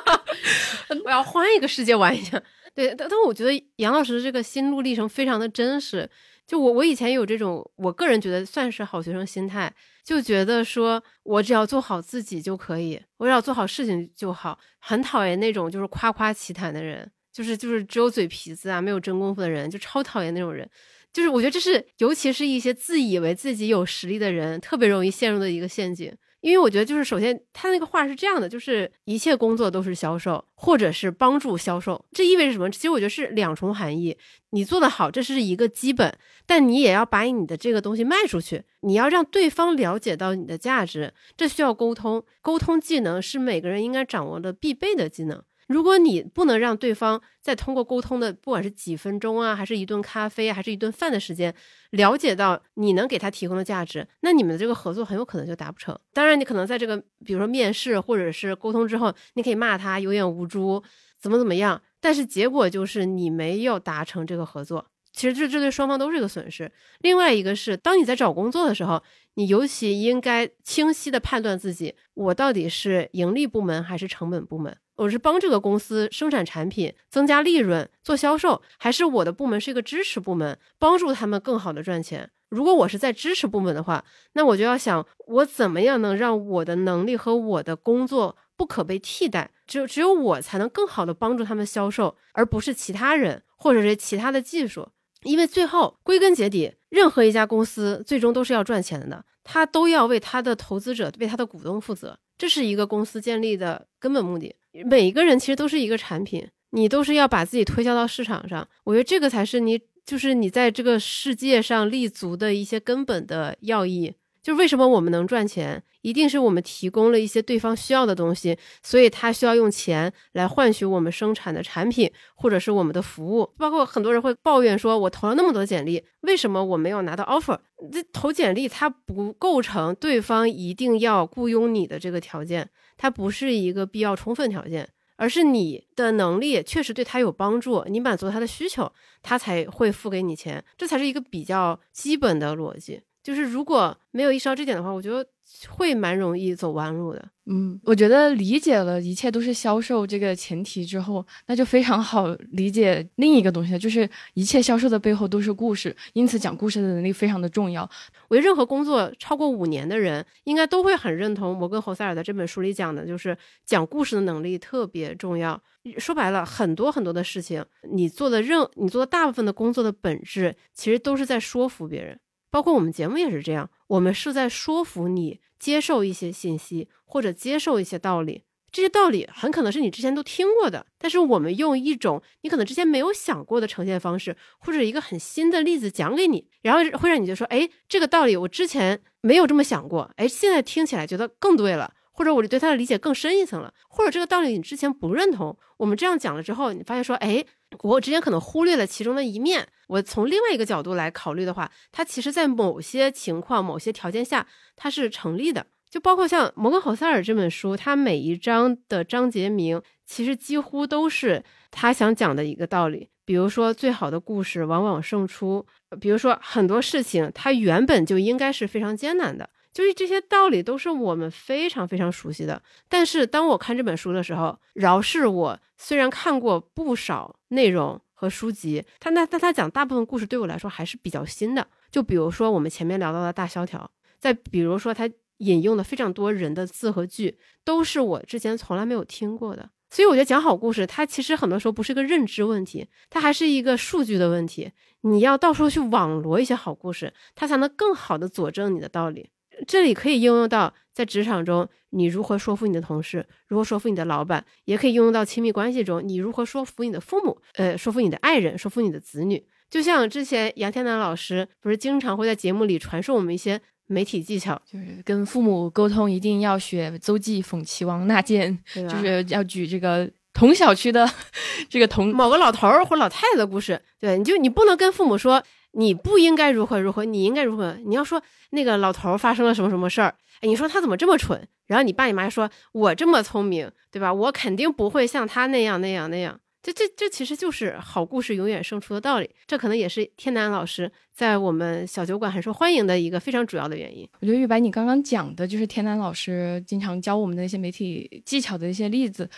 [1.03, 2.41] 我要换一个世界玩一下。
[2.73, 6.09] 对，但但我觉得杨老师的这个心路历程非常的真实。
[6.45, 14.59] 就我我以前有这种，我个人觉得算是好学生心态，就觉得说我只要做好自己就可以，我只要做好事情就好。
[14.79, 20.69] 很讨厌那种就是夸夸其谈的人，就是就是只有嘴皮子啊，没有真功夫的人，就超讨厌那种人。
[21.15, 26.13] 就是我觉得这是，尤其是一些自以为自己有实力的人，特别容易陷入的一个陷阱。
[26.41, 32.03] 因为我觉得，就是首先他那个话是这样的，就是一切工作都是销售，或者是帮助销售。
[32.11, 32.69] 这意味着什么？
[32.69, 34.17] 其实我觉得是两重含义。
[34.49, 36.13] 你做得好，这是一个基本，
[36.45, 42.21] 但你也要把你的这个东西卖出去，你要让对方了解到你的价值，这需要沟通。
[42.41, 45.41] 沟通技能是每个人应该掌握的必备的技能。
[45.67, 51.53] 如果你不能让对方再通过沟通的，不管是几分钟啊，还是一顿咖啡，还是一顿饭的时间，
[51.91, 55.97] 了解到你能给他提供的价值，那你们的这个合作很有可能就达不成。
[56.13, 60.83] 当然，你可能在这个比如说面试或者是沟通之后，你可以骂他有眼无珠，
[61.19, 64.85] 怎么怎么样，但是结果就是你没有达成这个合作。
[65.11, 66.69] 其实这这对双方都是一个损失。
[66.99, 69.01] 另外一个是，当你在找工作的时候，
[69.35, 74.75] 你尤其应该清晰的判断自己，我到底是盈利部门还是成本部门。
[74.95, 82.29] 我是帮这个公司生产产品、增加利润、做销售，还是我的部门是一个支持部门，帮助他们更好的赚钱？
[82.47, 89.51] 如果我是在支持部门的话，那我就要想，我怎么样能让我的能力和我的工作不可被替代？
[89.67, 94.87] 只有只有我才能更好的帮助他们销售，而不是其他人或者是其他的技术。
[95.25, 104.55] 因为最后归根结底，任何一家公司最终都是要赚钱的，他都要为他的投资者、为他的股东负责，这是一个公司建立的根本目的。
[104.85, 108.67] 每一个人其实都是一个产品，你都是要把自己推销到市场上。
[108.83, 114.13] 我觉得这个才是你，就是你在这个世界上立足的一些根本的要义。
[114.45, 123.49] 就是为什么我们能赚钱，一定是我们提供了一些对方需要的东西，所以他需要用钱来换取我们生产的产品或者是我们的服务。
[123.57, 127.57] 包括很多人会抱怨说，我投了那么多简历，为什么我没有拿到 offer？
[127.91, 138.91] 这投简历它不构成对方一定要雇佣你的这个条件，它不是一个必要充分条件，而是你的能力确实对他有帮助，你满足他的需求，
[139.23, 143.01] 他才会付给你钱，这才是一个比较基本的逻辑。
[143.25, 145.25] 就是如果没有意识到这点的话，我觉得
[145.67, 147.27] 会蛮容易走弯路的。
[147.47, 157.81] 嗯，我觉得理解了一切都是销售这个前提之后，那就非常好理解另一个东西，就是一切销售的背后都是故事，因此讲故事的能力非常的重要。
[158.27, 163.35] 我觉得任何工作超过五年的人，应该都会很认同摩根·侯塞尔的这本书里讲的，就是
[163.65, 165.59] 讲故事的能力特别重要。
[165.97, 172.19] 说白了，很多很多的事情，你做的任你做的大部分的工作的本质，其实都是在说服别人。
[172.55, 178.43] 包括我们节目也是这样，我们是在说服你接受一些信息或者接受一些道理。
[178.71, 197.43] 这些道理很可能是你之前都听过的，但是我们用一种你可能之前没有想过的呈现方式，或者一个很新的例子讲给你，然后会让你就说：“哎，这个道理我之前没有这么想过，哎，现在听起来觉得更对了。”或者我对他的理解更深一层了，或者这个道理你之前不认同，我们这样讲了之后，你发现说，哎，
[197.81, 205.67] 我之前可能忽略了其中的一面，我从另外一个角度来考虑的话，它其实在某些情况、某些条件下，它是成立的。
[205.89, 213.09] 就包括像摩根·侯塞尔这本书，它每一章的章节名，其实几乎都是他想讲的一个道理。
[213.23, 215.65] 比如说，最好的故事往往胜出；
[215.99, 219.49] 比如说，很多事情它原本就应该是非常艰难的。
[219.75, 231.67] 就是这些道理都是我们非常非常熟悉的，但是当我看这本书的时候，饶是我虽然看过不少内容和书籍，他那但他讲大部分故事对我来说还是比较新的。
[231.91, 235.09] 就比如说我们前面聊到的大萧条，再比如说他
[235.39, 239.69] 引用的非常多人的字和句，都是我之前从来没有听过的。
[239.89, 244.71] 所以我觉得讲好故事，它其实很多时候不是个认知问题，它还是一个数据的问题。
[245.01, 249.29] 你要到处去网罗一些好故事，它才能更好的佐证你的道理。
[249.67, 259.43] 这里可以应用到在职场中，你如何说服你的同事，如何说服你的老板，也可以应用到亲密关系中，你如何说服你的父母，呃，说服你的爱人，说服你的子女。
[259.69, 271.09] 就像之前杨天南老师不是经常会在节目里传授我们一些媒体技巧，就是跟父母沟通一定要学邹忌讽齐王纳谏，就是要举这个同小区的
[271.69, 273.81] 这个同某个老头儿或老太太的故事。
[273.99, 275.43] 对，你就你不能跟父母说。
[275.75, 277.77] 你不应该如何如何，你应该如何？
[277.85, 278.21] 你要说
[278.51, 280.15] 那个老头发生了什么什么事儿？
[280.41, 281.47] 哎，你说他怎么这么蠢？
[281.67, 284.13] 然后你爸你妈说，我这么聪明，对吧？
[284.13, 286.39] 我肯定不会像他那样那样那样。
[286.61, 289.29] 这这这其实就是好故事永远胜出的道理。
[289.45, 294.07] 这可能也是天南老师在我们小酒馆很受欢迎的一个非常主要的原因。
[294.19, 299.29] 我觉得玉白你刚刚讲的就是天南老师经常教我们的一些媒体技巧的一些例子。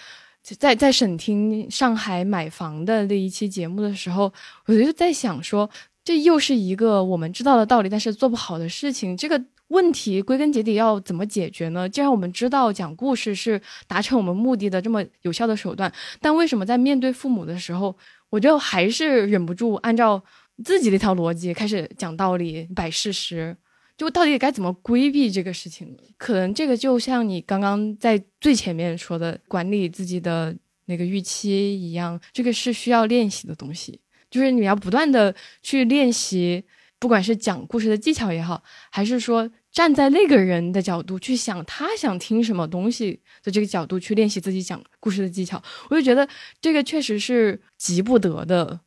[0.41, 4.31] 在在审听上海买房的那一期节目的时候，
[4.65, 5.69] 我就在想说。
[6.07, 9.17] 这又是一个我们知道的道理，但是做不好的事情。
[9.17, 11.89] 这个问题归根结底要怎么解决呢？
[11.89, 15.91] 既然我们知道讲故事是达成我们目的的这么有效的手段，
[16.21, 17.93] 但为什么在面对父母的时候，
[18.29, 20.23] 我就还是忍不住按照
[20.63, 23.57] 自己的一条逻辑开始讲道理、摆事实？
[23.97, 25.93] 就到底该怎么规避这个事情？
[26.17, 30.55] 可能这个就像你刚刚在最前面说的，管理自己的
[30.85, 33.99] 那个预期一样，这个是需要练习的东西。
[34.37, 35.33] 就是你要不断的
[35.63, 36.63] 去练习，
[36.99, 46.27] 不管是讲故事的技巧也好，还是说站在那个人的角度去想他想听什么东西的这个角度去练习自己讲故事的技巧，我就觉得
[46.61, 48.79] 这个确实是急不得的。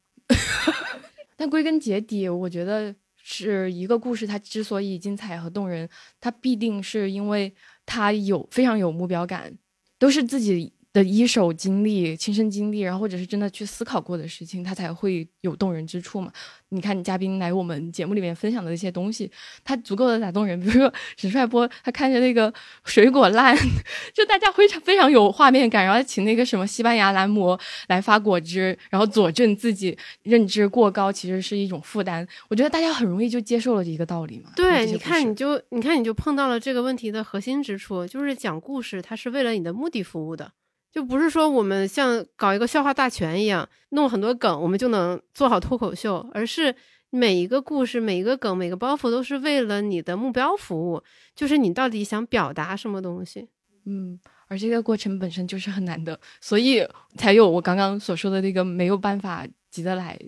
[1.37, 2.95] 但归根结底，我觉得。
[3.23, 5.89] 是一个故事，它之所以精彩和动人，
[6.21, 7.55] 它必定是因为
[7.87, 9.57] 它有非常有目标感，
[10.01, 10.73] 都是自己。
[10.93, 16.33] 的一手经历、亲身经历，然后或者是真的去思考过的事情，他才会有动人之处嘛。
[16.71, 19.31] 你看，嘉宾来我们节目里面分享的一些东西，
[19.65, 20.59] 他足够的打动人。
[20.61, 22.53] 比如说沈帅波，他看着那个
[22.85, 23.57] 水果烂，
[24.15, 32.27] 就大家非常非常有画面感，然后请那个什么西班牙蓝魔来发果汁，然后佐证自己认知过高其实是一种负担。
[32.49, 34.51] 我觉得大家很容易就接受了一个道理嘛。
[34.57, 40.53] 对，你看你就你看你就碰到了这个问题的核心之处，就是讲故事它是为了你的目的服务的。
[40.93, 46.75] 就不是说我们像搞一个笑话大全一样，弄很多梗，我们就能做好脱口秀，而是
[47.11, 51.03] 每一个故事、每一个梗、每个包袱都是为了你的目标服务，
[51.35, 53.49] 就是你到底想表达什么东西。
[53.87, 54.19] 嗯，
[54.49, 56.85] 而这个过程本身就是很难的，所以
[57.17, 60.19] 才有我刚刚所说的那个没有办法急得来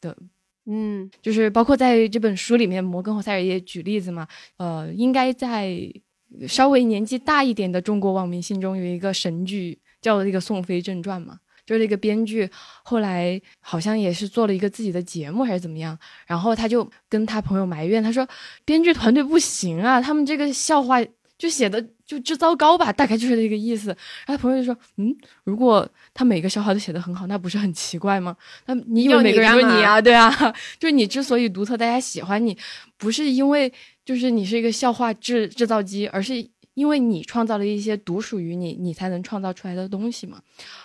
[0.00, 0.16] 的。
[0.64, 5.78] 嗯，就是包括在这本书里面，摩根和塞尔也举例子嘛，呃，应该在
[6.46, 9.78] 稍微年纪大一点的中国网民心中有一个神剧。
[10.00, 12.48] 叫那个《宋飞正传》嘛，就是那个编剧
[12.82, 18.26] 后来好像也是做了一个自己的节目还是怎么样，然后他就跟他朋友埋怨，他说
[18.64, 20.98] 编剧团队不行啊，他们这个笑话
[21.36, 23.88] 就写的就就糟糕吧，大概就是这个意思。
[24.26, 28.36] 然后朋友就说，嗯，如果他每个笑话都写的很好，那不是很奇怪吗？
[28.66, 30.00] 那你以为每个人都你啊？
[30.00, 30.28] 对啊，
[30.80, 32.56] 就是你之所以独特，大家喜欢你，
[32.96, 33.72] 不是因为
[34.04, 36.48] 就是你是一个笑话制制造机，而是。
[36.78, 40.40] 因为你创造了一些独属于你，你才能创造出来的东西嘛，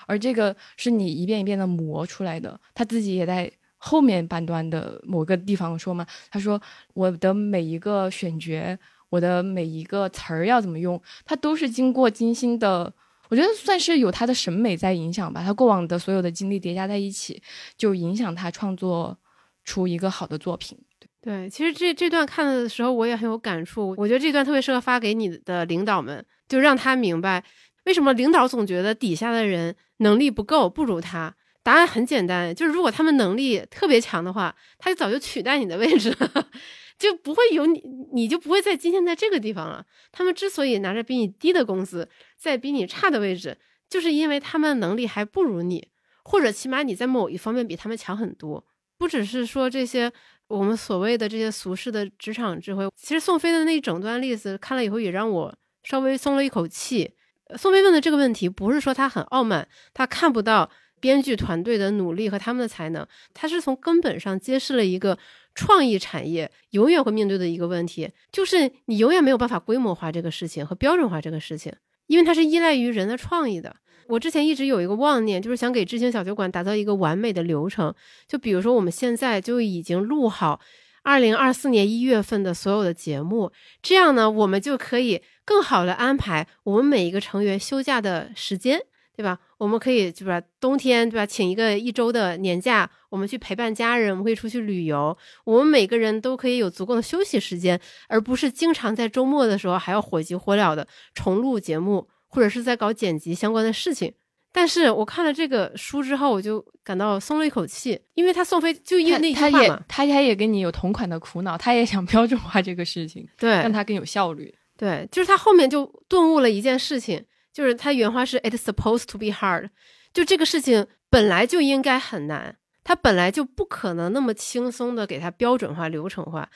[0.07, 2.59] 而这个是你一遍一遍的磨出来的。
[2.73, 6.59] 他自己也在后面半段的某个地方说嘛，他说
[6.95, 8.75] 我的每一个选角，
[9.09, 12.91] 我的每一个词儿要怎么用，他都是经过精心的，
[13.29, 15.43] 我觉得算是有他的审美在影响吧。
[15.43, 17.39] 他过往的所有的经历叠加在一起，
[17.77, 19.15] 就影响他创作
[19.63, 20.75] 出一个好的作品。
[21.23, 23.95] 对，其实这这段看的时候，我也很有感触。
[23.97, 27.41] 我觉得这段特别适合发给你的领导们，就让他明白
[27.85, 31.33] 为什么领导总觉得底下的人能力不够，不如他。
[31.63, 36.49] 答案很简单，就是如果他们能力特别强的话，他就早就取代你的位置了，
[36.99, 39.85] 就不会有你，你就不会在今天在这个地方了。
[40.11, 43.57] 他们之所以拿着比你低的工资，在比你差的位置，
[43.89, 45.87] 就是因为他们能力还不如你，
[46.25, 48.65] 或者起码你在某一方面比他们强很多。
[48.97, 50.11] 不只是说这些。
[50.47, 57.13] 我们所谓的这些俗世的职场智慧，其实宋飞的那一整段例子看了以后，也让我稍微松了一口气。
[57.57, 60.69] 宋飞问的这个问题，不是说他很傲慢，他看不到
[60.99, 65.17] 编剧团队的努力和他们的才能，他是从根本上揭示了一个
[65.53, 71.73] 创意产业永远会面对的一个问题，就是你永远没有办法规模化这个事情和标准化这个事情，
[72.07, 73.75] 因为它是依赖于人的创意的。
[74.07, 77.93] 我之前一直有一个妄念，就是想给知行小酒馆打造一个完美的流程。
[78.27, 80.59] 就比如说，我们现在就已经录好
[81.03, 83.51] 二零二四年一月份的所有的节目，
[83.81, 88.79] 这样呢，我们就可以更好的安排我们每一个成员休假的时间，
[89.15, 89.37] 对吧？
[89.57, 90.41] 我们可以对吧？
[90.59, 91.25] 冬天对吧？
[91.25, 102.07] 请一个一周的年假，我们去陪伴家人，我们可以出去旅游，我们每个人都可以有足够的休息时间，而不是经常在周末的时候还要火急火燎的重录节目。
[102.33, 104.11] 或者是在搞剪辑相关的事情，
[104.51, 114.51] 但是我看了这个书之后，我就感到松了一口气，因为他宋飞就因为那句话嘛，他也他他也跟你有同款的苦恼，他也想标准化这个事情，对，让他更有效率。
[114.75, 117.23] 对，就是他后面就顿悟了一件事情，
[117.53, 119.69] 就是他原话是 "It's supposed to be hard"，
[120.11, 126.49] 就这个事情本来就应该很难，他本来就不可能那么轻松的给他标准化、流程化，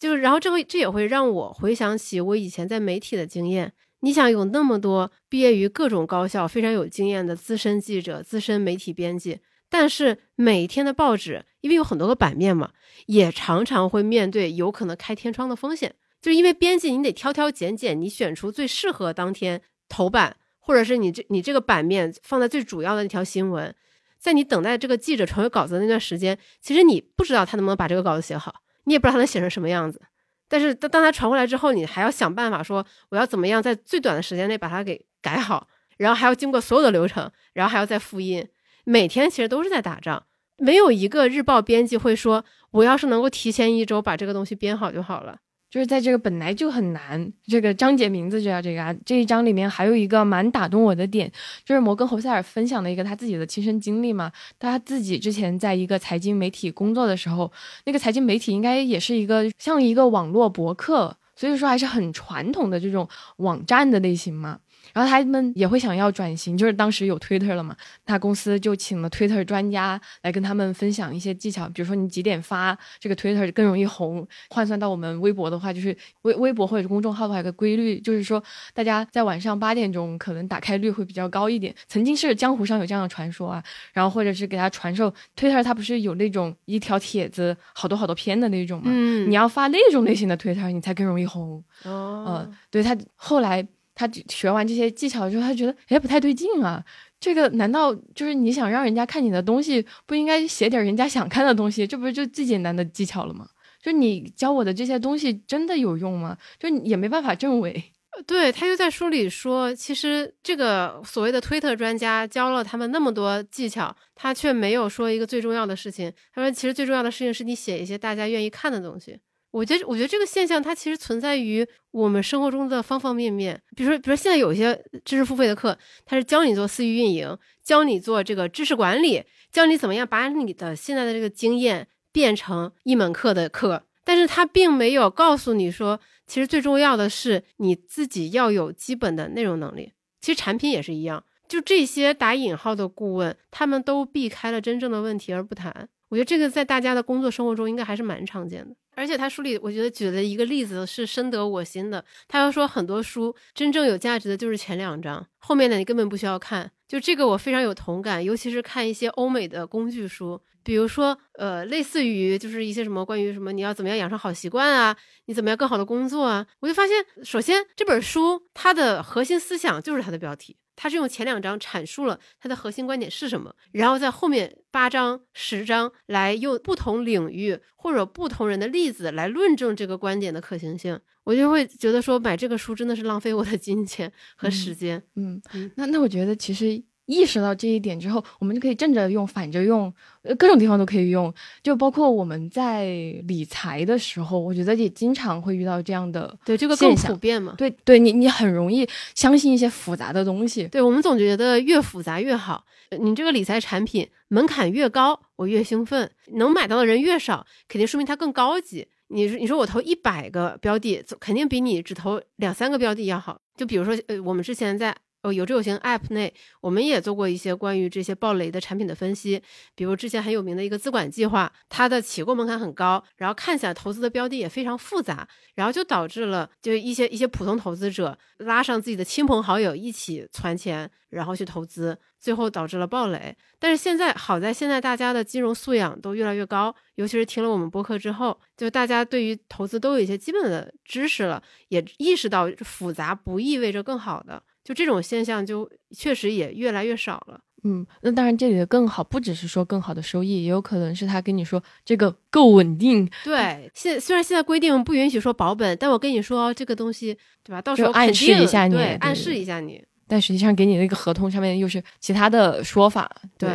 [0.00, 3.72] 就是然后这会这也会让我回想起我以前在媒体的经验。
[4.00, 12.70] 你想有那么多毕业于各种高校、非常有经验的资深记者、资深媒体编辑，但是每天的报纸，因为有很多个版面嘛，
[13.06, 15.94] 也常常会面对有可能开天窗的风险。
[16.20, 23.74] 就是因为编辑，你得挑挑拣拣，你选出最适合当天头版，或者是你这你这个版面放在最主要的那条新闻，
[24.18, 30.02] 在你等待这个记者传回稿子的那段时间，其实你不知道他能不能把这个稿子写好，你也不知道他能写成什么样子。
[30.50, 38.44] 但是当当他传过来之后，你还要想办法说我要怎么样在最短的时间内把它给改好，然后还要经过所有的流程，然后还要再复印。
[38.82, 40.24] 每天其实都是在打仗，
[40.58, 45.38] 没有一个日报编辑会说我要是能够提前一周把这个东西编好就好了。
[45.70, 48.92] 就是在这个本来就很难，这个章节名字就叫这个啊。
[49.06, 51.30] 这一章里面还有一个蛮打动我的点，
[51.64, 54.32] 就是摩根侯塞尔分享的一个他自己的亲身经历嘛。
[54.58, 57.52] 他自己之前在一个财经媒体工作的时候，
[57.84, 64.58] 那个财经媒体应该也是一个像一个网络博客，所以说还是很传统的这种网站的类型嘛。
[64.92, 78.42] 然后他们也会想要转型，就是当时有 Twitter 了嘛，他公司就请了 Twitter 专家来跟他们分享一些技巧，比如说你几点发这个 Twitter 更容易红，换算到我们微博的话，就是微微博或者公众号的话，有个规律，就是说
[78.74, 81.74] 大家在晚上八点钟可能打开率会比较高一点。
[81.88, 83.62] 曾经是江湖上有这样的传说啊，
[83.92, 91.62] 然后或者是给他传授 Twitter，它不是有那种一条帖子好多好多篇的那种嘛，嗯，你要发那种类型的 Twitter，你才更容易红。
[91.84, 93.66] 哦，嗯，对他后来。
[94.00, 96.82] 他学完这些技巧之后，他觉得哎不太对劲啊，
[97.20, 101.86] 这个难道就是你想让人家看你的东西，不应该写点人家想看的东西？
[101.86, 103.46] 这不是就最简单的技巧了吗？
[103.82, 106.38] 就你教我的这些东西真的有用吗？
[106.58, 107.92] 就也没办法证伪。
[108.26, 116.12] 对他就在书里说，其实这个所谓的推特专家教了他们那么多技巧，他却没有说一个最重要的事情。
[116.34, 119.18] 他说，其实最重要的事情是你写一些大家愿意看的东西。
[119.50, 123.60] 我觉得，我觉得这个现象它其实存在于我们生活中的方方面面。
[123.76, 133.84] 比如说，比如说现在有一些知识付费的课，它是教你做私域运营，教你做这个知识管理，教你怎么样把你的现在的这个经验变成一门课的课。
[134.04, 139.92] 但是它并没有告诉你说，其实最重要的是你自己要有基本的内容能力。
[140.20, 145.88] 其实产品也是一样，就这些打引号的顾问，他们都避开了真正的问题而不谈。
[146.08, 148.74] 我觉得这个在大家的工作生活中应该还是蛮常见的。
[148.94, 152.04] 而且他书里，我觉得举的一个例子是深得我心的。
[152.28, 156.70] 他要说很多书真正有价值的就是前两章，后面的你根本不需要看。
[156.86, 170.56] 就这个我非常有同感，尤其是看一些欧美的工具书，比如说呃，类似于就是一些什么关于什么你要怎么样养成好习惯啊，你怎么样更好的工作啊，我就发现，首先这本书它的核心思想就是它的标题。
[170.82, 180.98] 他是用前两章阐述了他的核心观点是什么，然后在后面八章、十章来用不同领域或者不同人的例子来论证这个观点的可行性。
[181.24, 185.02] 我就会觉得说买这个书真的是浪费我的金钱和时间。
[185.16, 185.42] 嗯，
[185.76, 186.82] 那那我觉得其实。
[187.10, 189.92] 意识到这一点之后，我们就可以正着用、反着用，
[190.22, 191.32] 呃，各种地方都可以用。
[191.62, 192.84] 就包括我们在
[193.26, 197.54] 理财的时候，我觉得也经常会遇到这样的对这个更普遍嘛。
[197.58, 200.68] 对，对你你很容易相信一些复杂的东西。
[200.68, 202.64] 对我们总觉得越复杂越好。
[202.98, 208.86] 你这个理财产品门槛越高，我越兴奋；能买到的人越少，肯定说明它更高级。
[209.08, 213.40] 你你说我投一百个标的，肯定比你只投两三个标的要好。
[213.56, 214.96] 就比如说，呃，我们之前在。
[215.22, 219.42] 哦，有志有行 App 内，我们也做过一些关于这些暴雷的产品的分析。
[219.74, 233.36] 比如之前很有名的一个资管计划，它的起购门槛很高，然后看起来投资的标的也非常复杂，然后就导致了就一些一些普通投资者拉上自己的亲朋好友一起攒钱，然后去投资，最后导致了暴雷。
[233.58, 244.42] 但是现在好在现在大家的金融素养都越来越高，尤其是听了我们播客之后，就大家对于投资都有一些基本的知识了，也意识到复杂不意味着更好的。
[244.70, 247.40] 就这种现象，就确实也越来越少了。
[247.64, 253.04] 嗯，那当然，这里的更好不只是说更好的收益，也有可能是他跟你说这个够稳定。
[253.24, 257.12] 对，现虽然现在规定不允许说保本，但我跟你说这个东西，
[257.42, 257.60] 对吧？
[257.60, 259.84] 到时候暗示一下你，对，暗示一下你。
[260.06, 263.10] 但实际上给你那个合同上面又是其他的说法。
[263.36, 263.50] 对，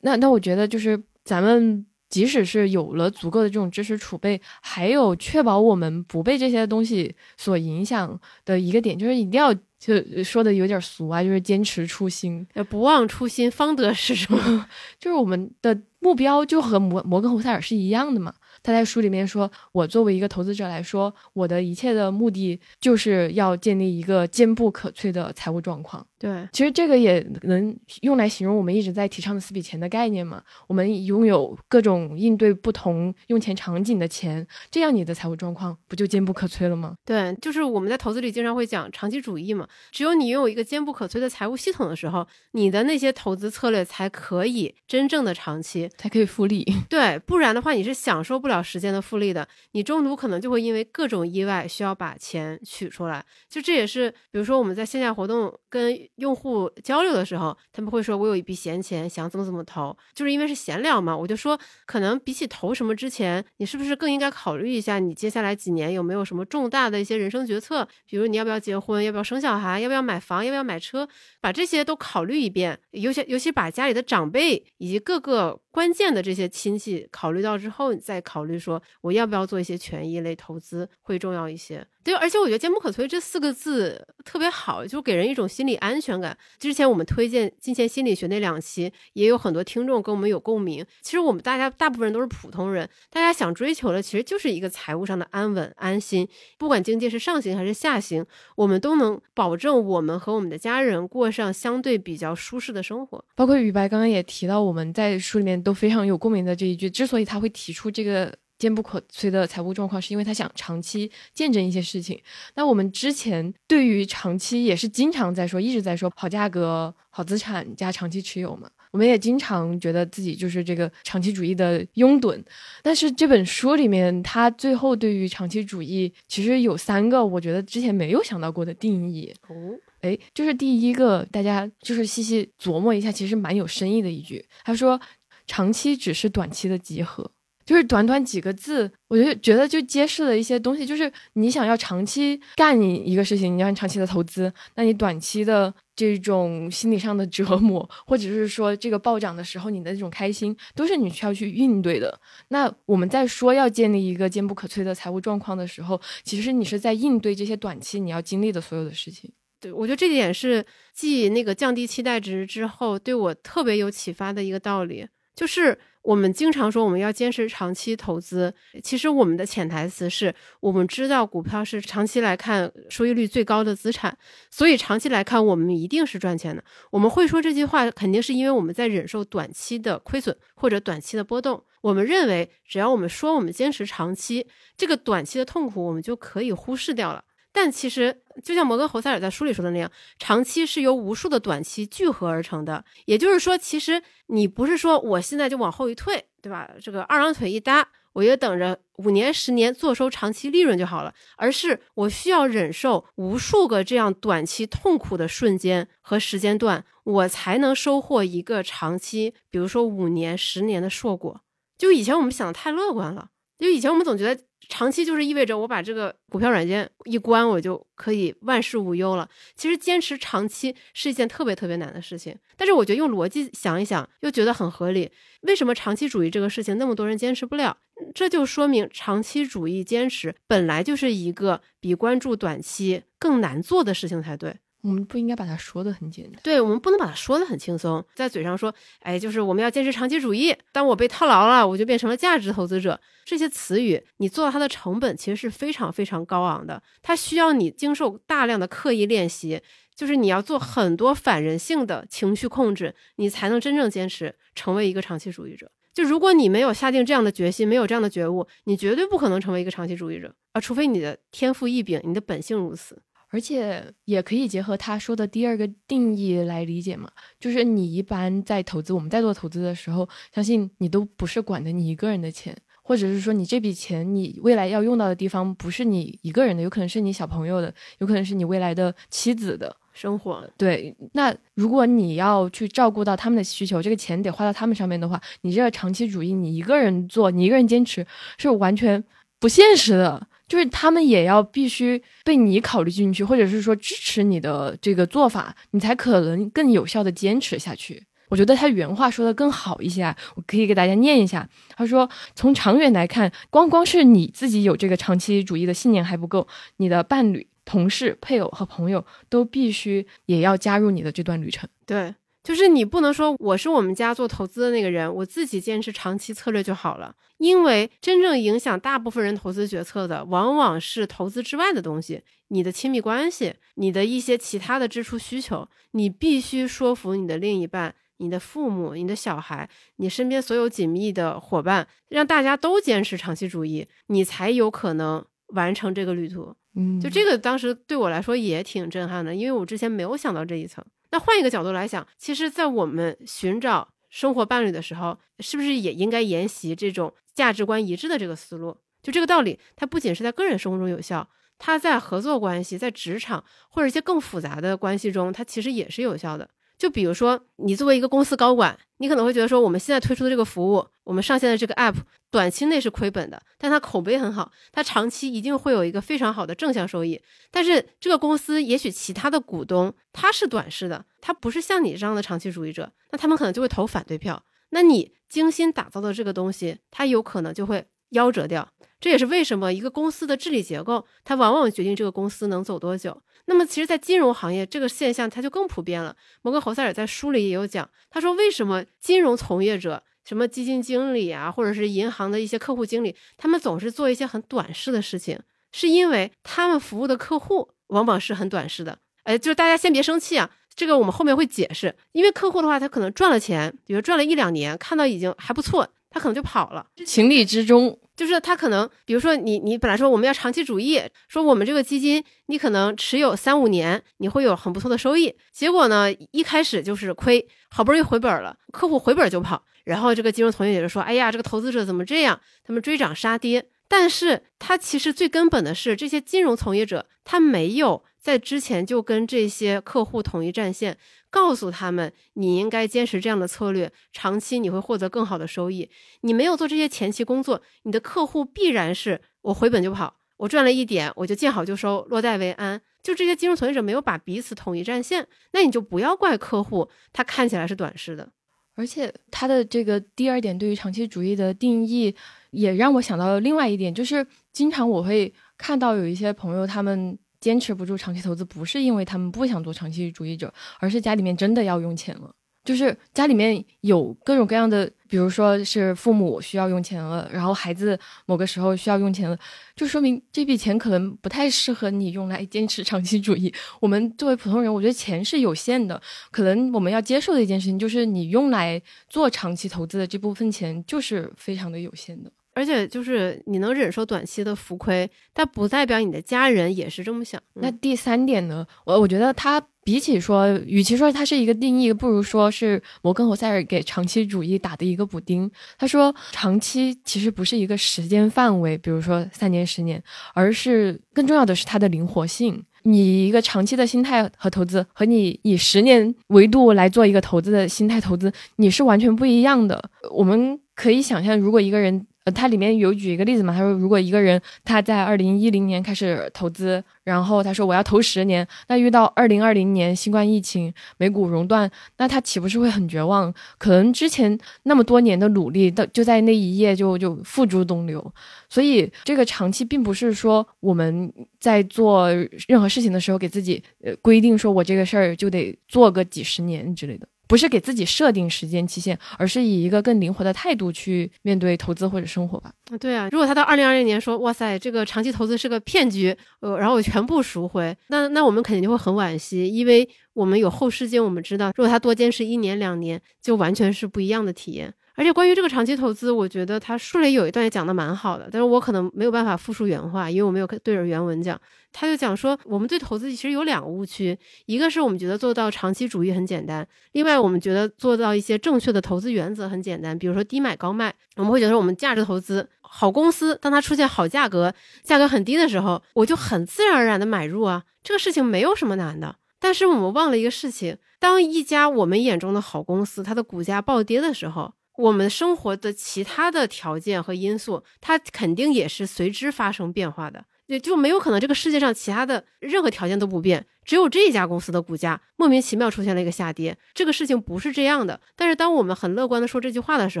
[0.02, 9.54] 那那我觉得就是咱们即使是有了足够的这种知识储备，还有确保我们不被这些东西所影响的一个点，就是一定要。
[9.78, 9.94] 就
[10.24, 14.36] 说的有点俗啊，就是坚持初心，不忘初心，方得始终。
[14.98, 18.34] 就是我们的目标就和摩摩根侯塞尔是一样的嘛。
[18.60, 26.04] 他在书里面说，我作为一个投资者来说，我的一切的目的就是要建立一个坚不可摧的财务状况。
[26.18, 30.42] 对，其实这个也能用来形容我们一直在提倡的四笔钱的概念嘛。
[30.66, 36.96] 我们拥有各种应对不同用钱场景的钱，这样你的财务状况不就坚不可摧了吗？
[37.04, 39.68] 对，就是我们在投资里经常会讲长期主义嘛。
[39.92, 46.66] 只有你拥有一个坚不可摧的财务系统的时候，你的那些投资策略才可以真正的长期，才可以复利。
[46.90, 49.46] 对，不然的话你是享受不了时间的复利的。
[49.70, 53.24] 你中途可能就会因为各种意外需要把钱取出来。
[53.48, 56.07] 就这也是，比如说我们在线下活动跟。
[56.18, 67.86] 用户交流的时候，他们会说：“我有一笔闲钱，想怎么怎么投。”就是因为是闲聊嘛，我就说，可能比起投什么之前，你是不是更应该考虑一下，你接下来几年有没有什么重大的一些人生决策？
[68.06, 71.08] 比如你要不要结婚，要不要生小孩，要不要买房，要不要买车，
[71.40, 72.78] 把这些都考虑一遍。
[72.90, 81.86] 尤其尤其把家里的长辈以及各个关键的这些亲戚考虑到之后，你再考虑说我要不要做一些权益类投资会重要一些。
[82.02, 86.36] 对，而且我觉得“坚不可摧”这四个字特别好，就给人一种心理安全感。
[86.58, 90.84] 之前我们推荐金钱心理学那两期，也有很多听众跟我们有共鸣。
[91.02, 96.26] 其实我们大家大部分人都是普通人，大家想追求的其实就是一个财务上的安稳安心。
[96.56, 98.24] 不管经济是上行还是下行，
[98.56, 103.22] 我们都能保证我们和我们的家人过上相对比较舒适的生活。
[103.34, 108.34] 包括宇白刚刚也提到，我们在书里面都非常有共鸣的这一句，之所以他会提出这个。
[108.58, 112.20] 坚不可摧的财务状况，是因为他想长期见证一些事情。
[112.56, 118.68] 那我们之前对于长期也是经常在说，一直在说好价格、好资产加长期持有嘛。
[118.90, 122.42] 我们也经常觉得自己就是这个长期主义的拥趸。
[122.82, 129.32] 但是这本书里面，他最后对于长期主义其实有三个我觉得之前没有想到过的定义。
[129.46, 129.54] 哦，
[130.00, 134.44] 哎，就是第一个，大家就是细细琢磨一下，其实蛮有深意的一句。
[134.64, 135.00] 他说，
[135.48, 137.28] 长期只是短期的集合。
[137.66, 140.86] 就是短短几个字，我就觉得就揭示了一些东西。
[140.86, 152.18] 就是你想要长期干你一个事情，你要长期的投资，那你短期的这种心理上的折磨，或者是说这个暴涨的时候你的那种开心，都是你需要去应对的。
[152.48, 159.30] 那我们在说要建立一个坚不可摧的财务状况的时候，其实你是在应对这些短期你要经历的所有的事情。
[159.60, 165.06] 对我觉得这点是继那个降低期待值之后，对我特别有启发的一个道理，
[165.38, 165.78] 就是。
[166.02, 174.16] 我们经常说我们要坚持长期投资，其实我们的潜台词是我们知道股票是长期来看收益率最高的资产，
[174.50, 176.64] 所以长期来看我们一定是赚钱的。
[176.90, 181.62] 我们会说这句话，肯定是因为我们在忍受短期的亏损或者短期的波动。
[181.82, 184.46] 我们认为，只要我们说我们坚持长期，
[184.78, 187.22] 这个短期的痛苦我们就可以忽视掉了。
[187.52, 192.84] 但其实，就像摩根·侯塞尔在书里说的那样，长期是由无数的短期聚合而成的。
[193.06, 196.70] 也就是说，其实你不是说我现在就往后一退，对吧？
[196.80, 211.40] 这个二郎腿一搭，我就等着五年、十年坐收长期利润就好了，而是我需要忍受无数个这样短期痛苦的瞬间和时间段，我才能收获一个长期，比如说五年、十年的硕果。
[211.76, 214.42] 就以前我们想的太乐观了，就以前我们总觉得。
[214.70, 219.26] 长期就是意味着我把这个股票软件一关，我就可以万事无忧了。
[219.56, 225.10] 其实坚持长期是一件特别特别难的事情，但是我觉得用逻辑想一想，又觉得很合理。
[225.42, 227.78] 为什么长期主义这个事情那么多人坚持不了？
[228.14, 234.54] 这就说明长期主义坚持本来就是一个比关注短期更难做的事情才对。
[234.80, 240.54] 我们不应该把它说的很简单，对我们不能把它说的很轻松，在嘴上说，哎，就是我们要坚持长期主义。
[240.72, 243.00] 当我被套牢了，我就变成了价值投资者。
[243.24, 249.60] 这些词语，你做到它的成本其实是非常非常高昂的，它需要你经受大量的刻意练习，
[249.94, 255.70] 就是你要做很多反人性的情绪控制，你才能真正坚持成为一个长期主义者。
[255.92, 263.02] 就如果你没有下定这样的决心，没有这样的觉悟，你绝对不可能成为一个长期主义者啊，除非你的天赋异禀，你的本性如此。
[263.30, 280.48] 而且也可以结合他说的第二个定义来理解嘛，就是你一般在投资，我们在做投资的时候，相信你都不是管的你一个人的钱，或者是说你这笔钱你未来要用到的地方不是你一个人的，有可能是你小朋友的，有可能是你未来的妻子的生活。
[280.56, 288.06] 对，那如果你要去照顾到他们的需求，这个钱得花到他们上面的话，你这个长期主义，你一个人做，你一个人坚持
[288.38, 289.04] 是完全
[289.38, 290.26] 不现实的。
[290.48, 298.02] 就是他们也要必须被你考虑进去，或者是说支持你的这个做法，你才可能更有效的坚持下去。
[298.30, 301.48] 我觉得他原话说的更好一些，我可以给大家念一下。
[301.76, 306.46] 他说：“从长远来看，光光是你自己有这个长期主义的信念还不够，
[306.76, 312.14] 你的伴侣、同事、配偶和朋友都必须也要加入你的这段旅程。”对。
[312.48, 317.14] 就是你不能说我是我们家做投资的那个人，我自己坚持长期策略就好了。
[317.36, 336.56] 因为真正影响大部分人投资决策的，往往是投资之外的东西，你的亲密关系，你的一些其他的支出需求，你必须说服你的另一半、你的父母、你的小孩、你身边所有紧密的伙伴，让大家都坚持长期主义，你才有可能完成这个旅途。
[337.00, 340.84] 就这个当时对我来说也挺震撼的，因为我之前没有想到这一层。
[341.10, 348.76] 那换一个角度来想，其实，在我们寻找生活伴侣的时候，是不是也应该沿袭这种价值观一致的这个思路？
[349.02, 356.50] 就这个道理，它不仅是在个人生活中有效，它在合作关系、在职场或者一些更复杂的关系中，它其实也是有效的。
[356.78, 361.96] 就比如说，你作为一个公司高管，你可能会觉得说，我们现在推出的这个服务，我们上线的这个 app，
[362.30, 367.20] 短期内是亏本的，但它口碑很好，它长期一定会有一个非常好的正向收益。
[367.50, 374.40] 但是这个公司也许其他的股东他是短视的，他不是像你这样的长期主义者，那他们可能就会投反对票。
[374.70, 378.68] 那你精心打造的这个东西，它有可能就会夭折掉。
[379.00, 383.22] 这也是为什么一个公司的治理结构，它往往决定这个公司能走多久。
[383.50, 386.14] 那么，其实，在金融行业这个现象，它就更普遍了。
[386.42, 395.40] 摩根侯塞尔在书里也有讲，他说为什么金融从业者，什么基金经理啊，或者是银行的一些客户经理，他们总是做一些很短视的事情，
[395.72, 398.98] 是因为他们服务的客户往往是很短视的。
[399.22, 401.94] 哎，就是大家先别生气啊，这个我们后面会解释。
[402.12, 407.98] 因为客户的话，他可能赚了钱，比如赚了一两年，看到已经还不错，他可能就跑了，情理之中。
[408.16, 415.32] 就是他可能，比如说你你本来说我们要长期主义，说我们这个基金你可能持有三五年，你会有很不错的收益。
[415.52, 422.40] 结果呢，一开始就是亏，好不容易回本了，客户回本就跑，然后这个金融从业者就说：“哎呀，这个投资者怎么这样？
[422.64, 430.96] 他们追涨杀跌。”但是他其实最根本的是，这些金融从业者他没有在之前就跟这些客户统一战线。
[431.30, 435.90] 告诉他们，你应该坚持这样的策略，长期你会获得更好的收益。
[436.22, 442.80] 你没有做这些前期工作，你的客户必然是我回本就跑，我赚了一点我就见好就收，落袋为安。
[443.02, 448.30] 就这些金融从业者没有把彼此统一战线，那你就不要怪客户，他看起来是短视的。
[448.74, 452.16] 而且他的这个第二点对于长期主义的定义，
[452.52, 457.18] 也让我想到了另外一点，就是经常我会看到有一些朋友他们。
[457.40, 462.34] 坚持不住长期投资，不是因为他们不想做长期主义者，而是家里面真的要用钱了。
[462.64, 469.38] 就是家里面有各种各样的，比如说是父母需要用钱了，然后孩子某个时候需要用钱了，
[469.74, 473.50] 就说明这笔钱可能不太适合你用来坚持长期主义。
[473.80, 475.98] 我们作为普通人，我觉得钱是有限的，
[476.30, 482.30] 可能我们要接受的一件事情就是，你用来做长期投资的这部分钱就是非常的有限的。
[482.58, 487.40] 而且就是你能忍受短期的浮亏，但不代表你的家人也是这么想。
[487.54, 488.66] 那第三点呢？
[488.84, 495.48] 我我觉得它比起说，与其说它是一个定义，不如说是摩根和塞尔给长期主义打的一个补丁。
[495.78, 500.02] 他说，长期其实不是一个时间范围，比如说三年、十年，
[500.34, 502.60] 而是更重要的是它的灵活性。
[502.82, 509.80] 你一个长期的心态和投资，和你以十年维度来做一个投资的心态投资，你是完全不一样的。
[510.10, 512.04] 我们可以想象，如果一个人。
[512.30, 513.52] 它里面有举一个例子嘛？
[513.52, 523.32] 他说，如果一个人他在二零一零年开始投资，然后他说我要投十年，那遇到二零二零年新冠疫情、美股熔断，那他岂不是会很绝望？
[523.58, 528.12] 可能之前那么多年的努力，到就在那一夜就就付诸东流。
[528.48, 532.08] 所以，这个长期并不是说我们在做
[532.46, 537.06] 任何事情的时候给自己呃规定说我这个事儿就得做个几十年之类的。
[537.28, 542.50] 不是给自己设定时间期限，而是以一个更灵活的态度去面对投资或者生活吧。
[542.70, 554.72] 啊，对啊，如果他到二零二零年说，哇塞，这个长期投资是个骗局，呃，然后我全部赎回，那那我们肯定就会很惋惜，因为我们有后视镜，我们知道，如果他多坚持一年两年，就完全是不一样的体验。
[554.98, 561.40] 而且关于这个长期投资，我觉得他书里有一段也讲的蛮好的，但是我可能没有办法复述原话，因为我没有对着原文讲。
[561.72, 579.14] 他就讲说，我们对投资其实有两个误区，一个是我们觉得做到长期主义很简单，另外我们觉得做到一些正确的投资原则很简单，比如说低买高卖，我们会觉得我们价值投资好公司，当它出现好价格，价格很低的时候，我就很自然而然的买入啊，这个事情没有什么难的。
[579.38, 584.54] 但是我们忘了一个事情，当一家我们眼中的好公司，它的股价暴跌的时候。
[584.78, 596.56] 我们生活的其他的条件和因素，它肯定也是随之发生变化的，也就没有可能这个世界上其他的任何条件都不变，只有这一家公司的股价莫名其妙出现了一个下跌。
[596.74, 598.00] 这个事情不是这样的。
[598.14, 600.00] 但是当我们很乐观的说这句话的时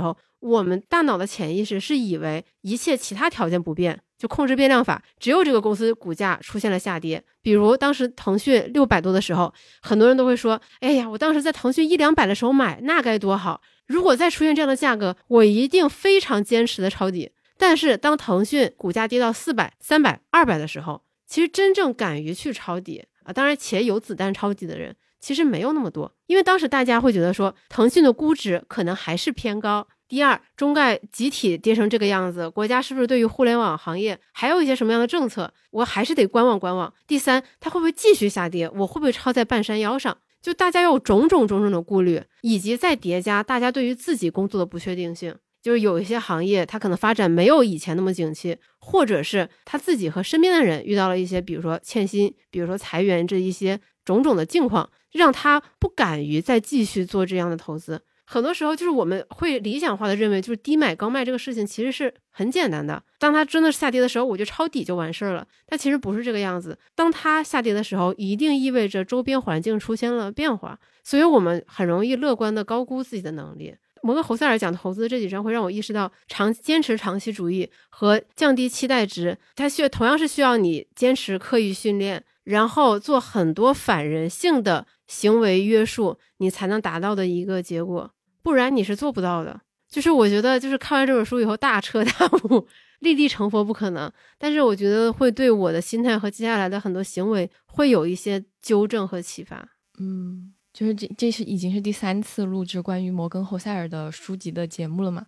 [0.00, 7.20] 候，我们大脑的潜意识是以为一切其他条件不变，就控制变量法，只有这个公司股价出现了下跌。
[7.42, 9.52] 比如当时腾讯六百多的时候，
[9.82, 17.32] 很多人都会说：“哎呀，我当时在腾讯一两百的时候买，那该多好。”如果再出现这样的价格，我一定非常坚持的抄底。
[17.56, 29.88] 但是当腾讯股价跌到四百、三百、二百的时候，其实真正敢于去抄底啊，当然且有子弹抄底的人其实没有那么多，因为当时大家会觉得说腾讯的估值可能还是偏高。
[30.06, 35.52] 第二，中概集体跌成这个样子，国家是不是对于互联网行业还有一些什么样的政策？
[35.70, 36.94] 我还是得观望观望。
[37.06, 38.70] 第三，它会不会继续下跌？
[38.70, 40.16] 我会不会抄在半山腰上？
[40.40, 58.02] 就大家有种种种种的顾虑，以及再叠加大家对于自己工作的不确定性，就是有一些行业它可能发展没有以前那么景气，或者是他自己和身边的人遇到了一些，比如说欠薪，比如说裁员这一些种种的境况，让他不敢于再继续做这样的投资。
[58.30, 63.02] 很多时候就是我们会理想化的认为，就是低买高卖这个事情其实是很简单的。
[63.18, 65.46] 当它真的下跌的时候，我就抄底就完事儿了。
[65.66, 66.78] 但其实不是这个样子。
[66.94, 73.74] 当它下跌的时候，一定意味着周边环境出现了变化，所以我们很容易乐观的高估自己的能力。
[74.02, 88.12] 摩根侯塞尔讲投资这几章会让我意识到，长坚持长期主义和降低期待值，它需同样是需要你坚持刻意训练，然后做很多反人性的行为约束，你才能达到的一个结果。
[88.48, 89.60] 不然你是做不到的。
[89.90, 92.66] 就是我觉得，就是看完这本书以后大彻大悟，
[93.00, 94.10] 立地成佛不可能。
[94.38, 99.68] 但是我觉得会对我的心态和接下来的很多行为会有一些纠正和启发。
[100.00, 105.26] 嗯，就是这这是已经是第三次录制关于摩根侯塞尔的书籍的节目了嘛？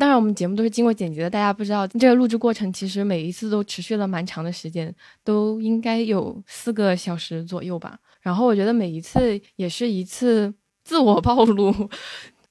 [0.00, 4.92] 当然我们节目都是经过剪辑的，大家不知道这个录制过程其实每一次都持续了蛮长的时间，
[5.22, 7.98] 都应该有四个小时左右吧。
[8.20, 10.52] 然后我觉得每一次也是一次
[10.84, 11.72] 自我暴露。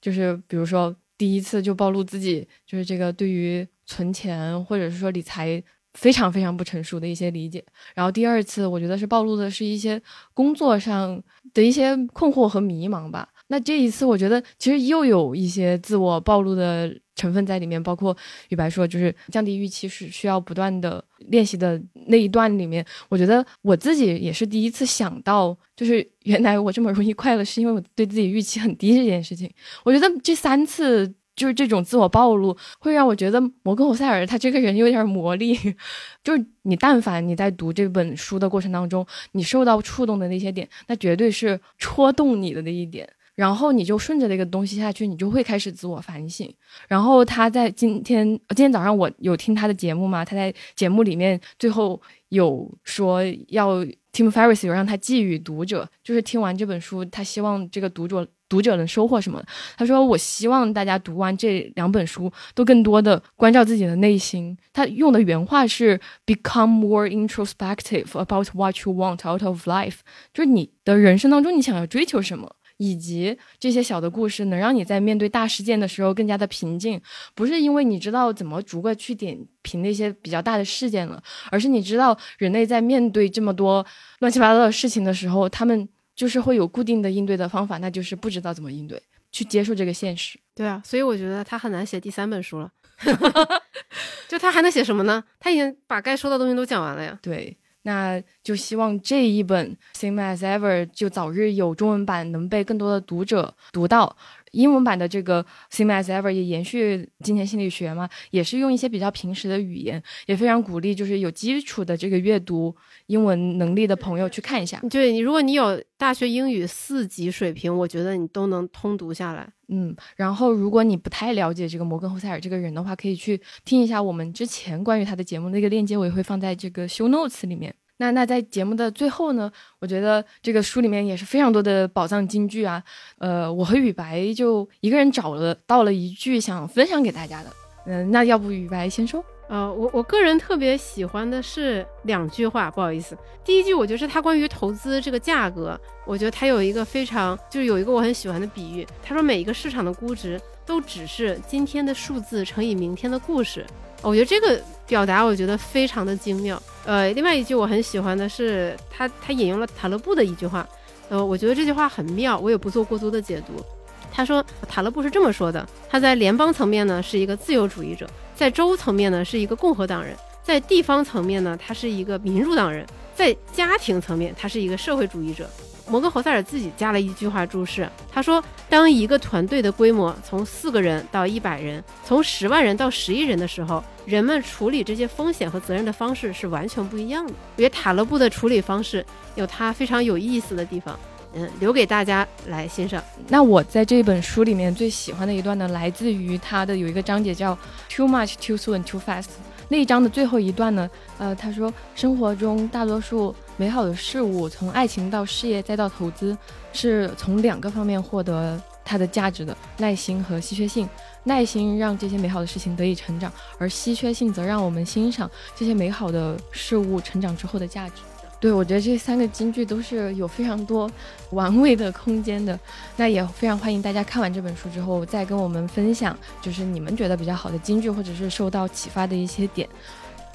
[0.00, 5.62] 就是比如说，第一次就暴露自己，就是这个对于存钱或者是说理财
[5.94, 7.64] 非常非常不成熟的一些理解。
[7.94, 10.00] 然后第二次，我觉得是暴露的是一些
[10.34, 11.20] 工作上
[11.52, 13.28] 的一些困惑和迷茫吧。
[13.48, 18.16] 那这一次，我觉得其实又有一些自我暴露的成分在里面，包括
[18.50, 29.50] 雨白说，就是降低预期是需要不断的练习的那一段里面，我觉得我自己也是第一次想到，就是原来我这么容易快乐，是因为我对自己预期很低这件事情。
[29.82, 35.56] 我觉得这三次就是这种自我暴露，会让我觉得摩根·侯塞尔他这个人有点魔力，
[36.22, 43.08] 就是你但凡你在读这本书的过程当中，你受到触动的那些点，那绝对是戳动你的那一点。
[43.38, 46.52] 然后你就顺着那个东西下去，你就会开始自我反省。
[46.88, 50.24] 然后他在今天，今天早上我有听他的节目嘛？
[50.24, 53.76] 他在节目里面最后有说要
[54.12, 59.40] Tim Ferriss 有让他寄予读者，就是听完这本书，他希望这个读者读者能收获什么？
[59.76, 69.98] 他说：“我希望大家读完这两本书，都更多的关照自己的内心。”他用的原话是 “become more introspective about what you want out of life”，
[70.34, 72.56] 就是你的人生当中你想要追求什么。
[72.78, 77.00] 以及这些小的故事能让你在面对大事件的时候更加的平静，
[77.34, 83.84] 不是因为你知道怎么逐个去点评那些比较大的事件了，而是你知道人类在面对这么多
[84.20, 89.00] 乱七八糟的事情的时候，他们就是会有固定的应对的方法，那就是不知道怎么应对，
[89.30, 90.38] 去接受这个现实。
[90.54, 92.70] 对啊，所以我觉得他很难写第三本书了，
[94.28, 95.22] 就他还能写什么呢？
[95.38, 97.18] 他已经把该说的东西都讲完了呀。
[97.22, 97.56] 对。
[97.82, 104.16] 那就希望这一本 Same as Ever 就早日有中文版，能被更多的读者读到。
[104.52, 112.74] 英文版的这个 Same as Ever 也延续金钱心理学嘛，也是用一些比较平时的语言，也非常鼓励就是有基础的这个阅读
[113.06, 114.80] 英文能力的朋友去看一下。
[114.90, 119.48] 对你，如果你有大学英语四级水平，我觉得你都能通读下来。
[119.70, 127.74] 嗯，然后如果你不太了解这个摩根·侯塞尔这个人的话，可以去听一下我们之前关于他的节目，那个链接我也会放在这个 show notes 里面。
[127.98, 132.82] 那那在节目的最后呢，我觉得这个书里面也是非常多的宝藏金句啊。
[133.18, 137.50] 呃，我和雨白就一个人找了到了一句想分享给大家的。
[137.86, 139.24] 嗯，那要不雨白先说？
[139.48, 153.64] 呃，我我个人特别喜欢的是两句话，不好意思，第一句我觉得是他关于投资这个价格，我觉得他有一个非常就是有一个我很喜欢的比喻，他说每一个市场的估值都只是今天的数字乘以明天的故事。
[154.02, 156.60] 我觉得这个表达我觉得非常的精妙。
[156.84, 160.66] 呃，另外一句我很喜欢的是他他引用了塔勒布的一句话，
[161.08, 163.62] 呃，我觉得这句话很妙，我也不做过多的解读。
[164.10, 175.48] 他说塔勒布是这么说的：他在联邦层面呢是一个自由主义者，在州层面呢是一个共和党人，在地方层面呢他是一个民主党人，在家庭层面他是一个社会主义者。
[175.88, 190.98] 摩根·侯塞尔自己加了一句话注释，他说：“当一个团队的规模从四个人到一百人，从十万人到十亿人的时候，人们处理这些风险和责任的方式是完全不一样的。”我觉得塔勒布的处理方式有他非常有意思的地方，
[191.32, 193.02] 嗯，留给大家来欣赏。
[193.28, 197.56] 那我在这本书里面最喜欢的一段呢，来自于他的有一个章节叫
[197.88, 199.28] “Too much, too soon, too fast”。
[199.68, 200.88] 那一章的最后一段呢，
[201.18, 206.36] 呃，他说：“生活中大多数。”美好的事物，从爱情到事业再到投资，
[206.72, 210.88] 是从两个方面获得它的价值的：耐心和稀缺性。
[211.24, 217.96] 耐心让这些美好的事情得以成长，而稀缺性则让我们欣赏这些美好的事物成长之后的价值。
[218.40, 220.88] 对，我觉得这三个金句都是有非常多
[221.30, 222.58] 玩味的空间的。
[222.96, 229.68] 那也非常欢迎大家看完这本书之后，再跟我们分享，就是你们觉得比较好的金句，或者是受到启发的一些点。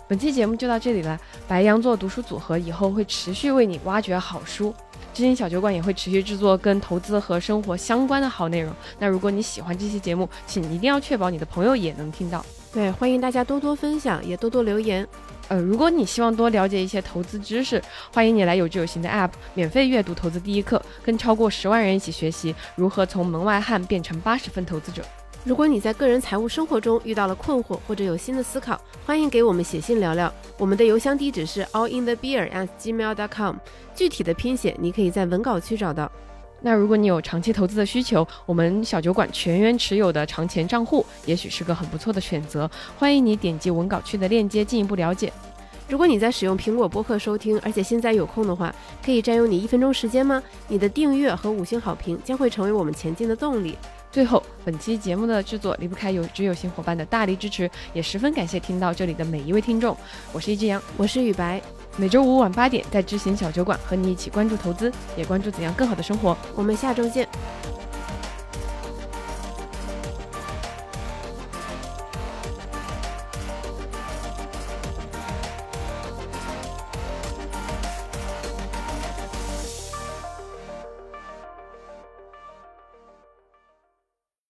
[0.05, 4.75] 本期节目就到这里了，白羊座读书组合以后会持续为你挖掘好书，
[5.13, 8.71] 知心小酒馆也会持续制作跟投资和生活相关的好内容。
[8.99, 12.45] 那如果你喜欢这期节目，请一定要确保你的朋友也能听到。
[12.73, 15.07] 对，欢迎大家多多分享，也多多留言。
[15.49, 17.81] 呃，如果你希望多了解一些投资知识，
[18.13, 25.03] 欢迎你来有知有行的 App 免费阅读《投资第一课》，跟超过十万人一起学习如何从门外汉变成八十分投资者。
[25.43, 30.33] 如果你在个人财务生活中遇到了困惑或者有新的思考，欢迎给我们写信聊聊。
[30.57, 33.55] 我们的邮箱地址是 allinthebeer@gmail.com，
[33.93, 36.09] 具体的拼写你可以在文稿区找到。
[36.65, 42.71] 那如果你有长期投资的需求，我们小酒馆全员持有的长钱账户也许是个很不错的选择。
[42.97, 45.31] 欢迎你点击文稿区的链接进一步了解。
[45.89, 50.41] 如果你在使用苹果播客收听，而且现在有空的话，可以占用你一分钟时间吗？
[50.69, 53.77] 你的订阅和五星好评将会成为我们前进的动力。
[54.13, 59.97] 最后，本期节目的制作离不开有知有行伙伴的大力支持，也十分感谢听到这里的每一位听众。
[60.31, 61.59] 我是一只羊，我是雨白，
[61.97, 66.37] 每周五晚八点在知行小酒馆和你一起关注投资，也关注怎样更好的生活。
[66.53, 67.27] 我们下周见。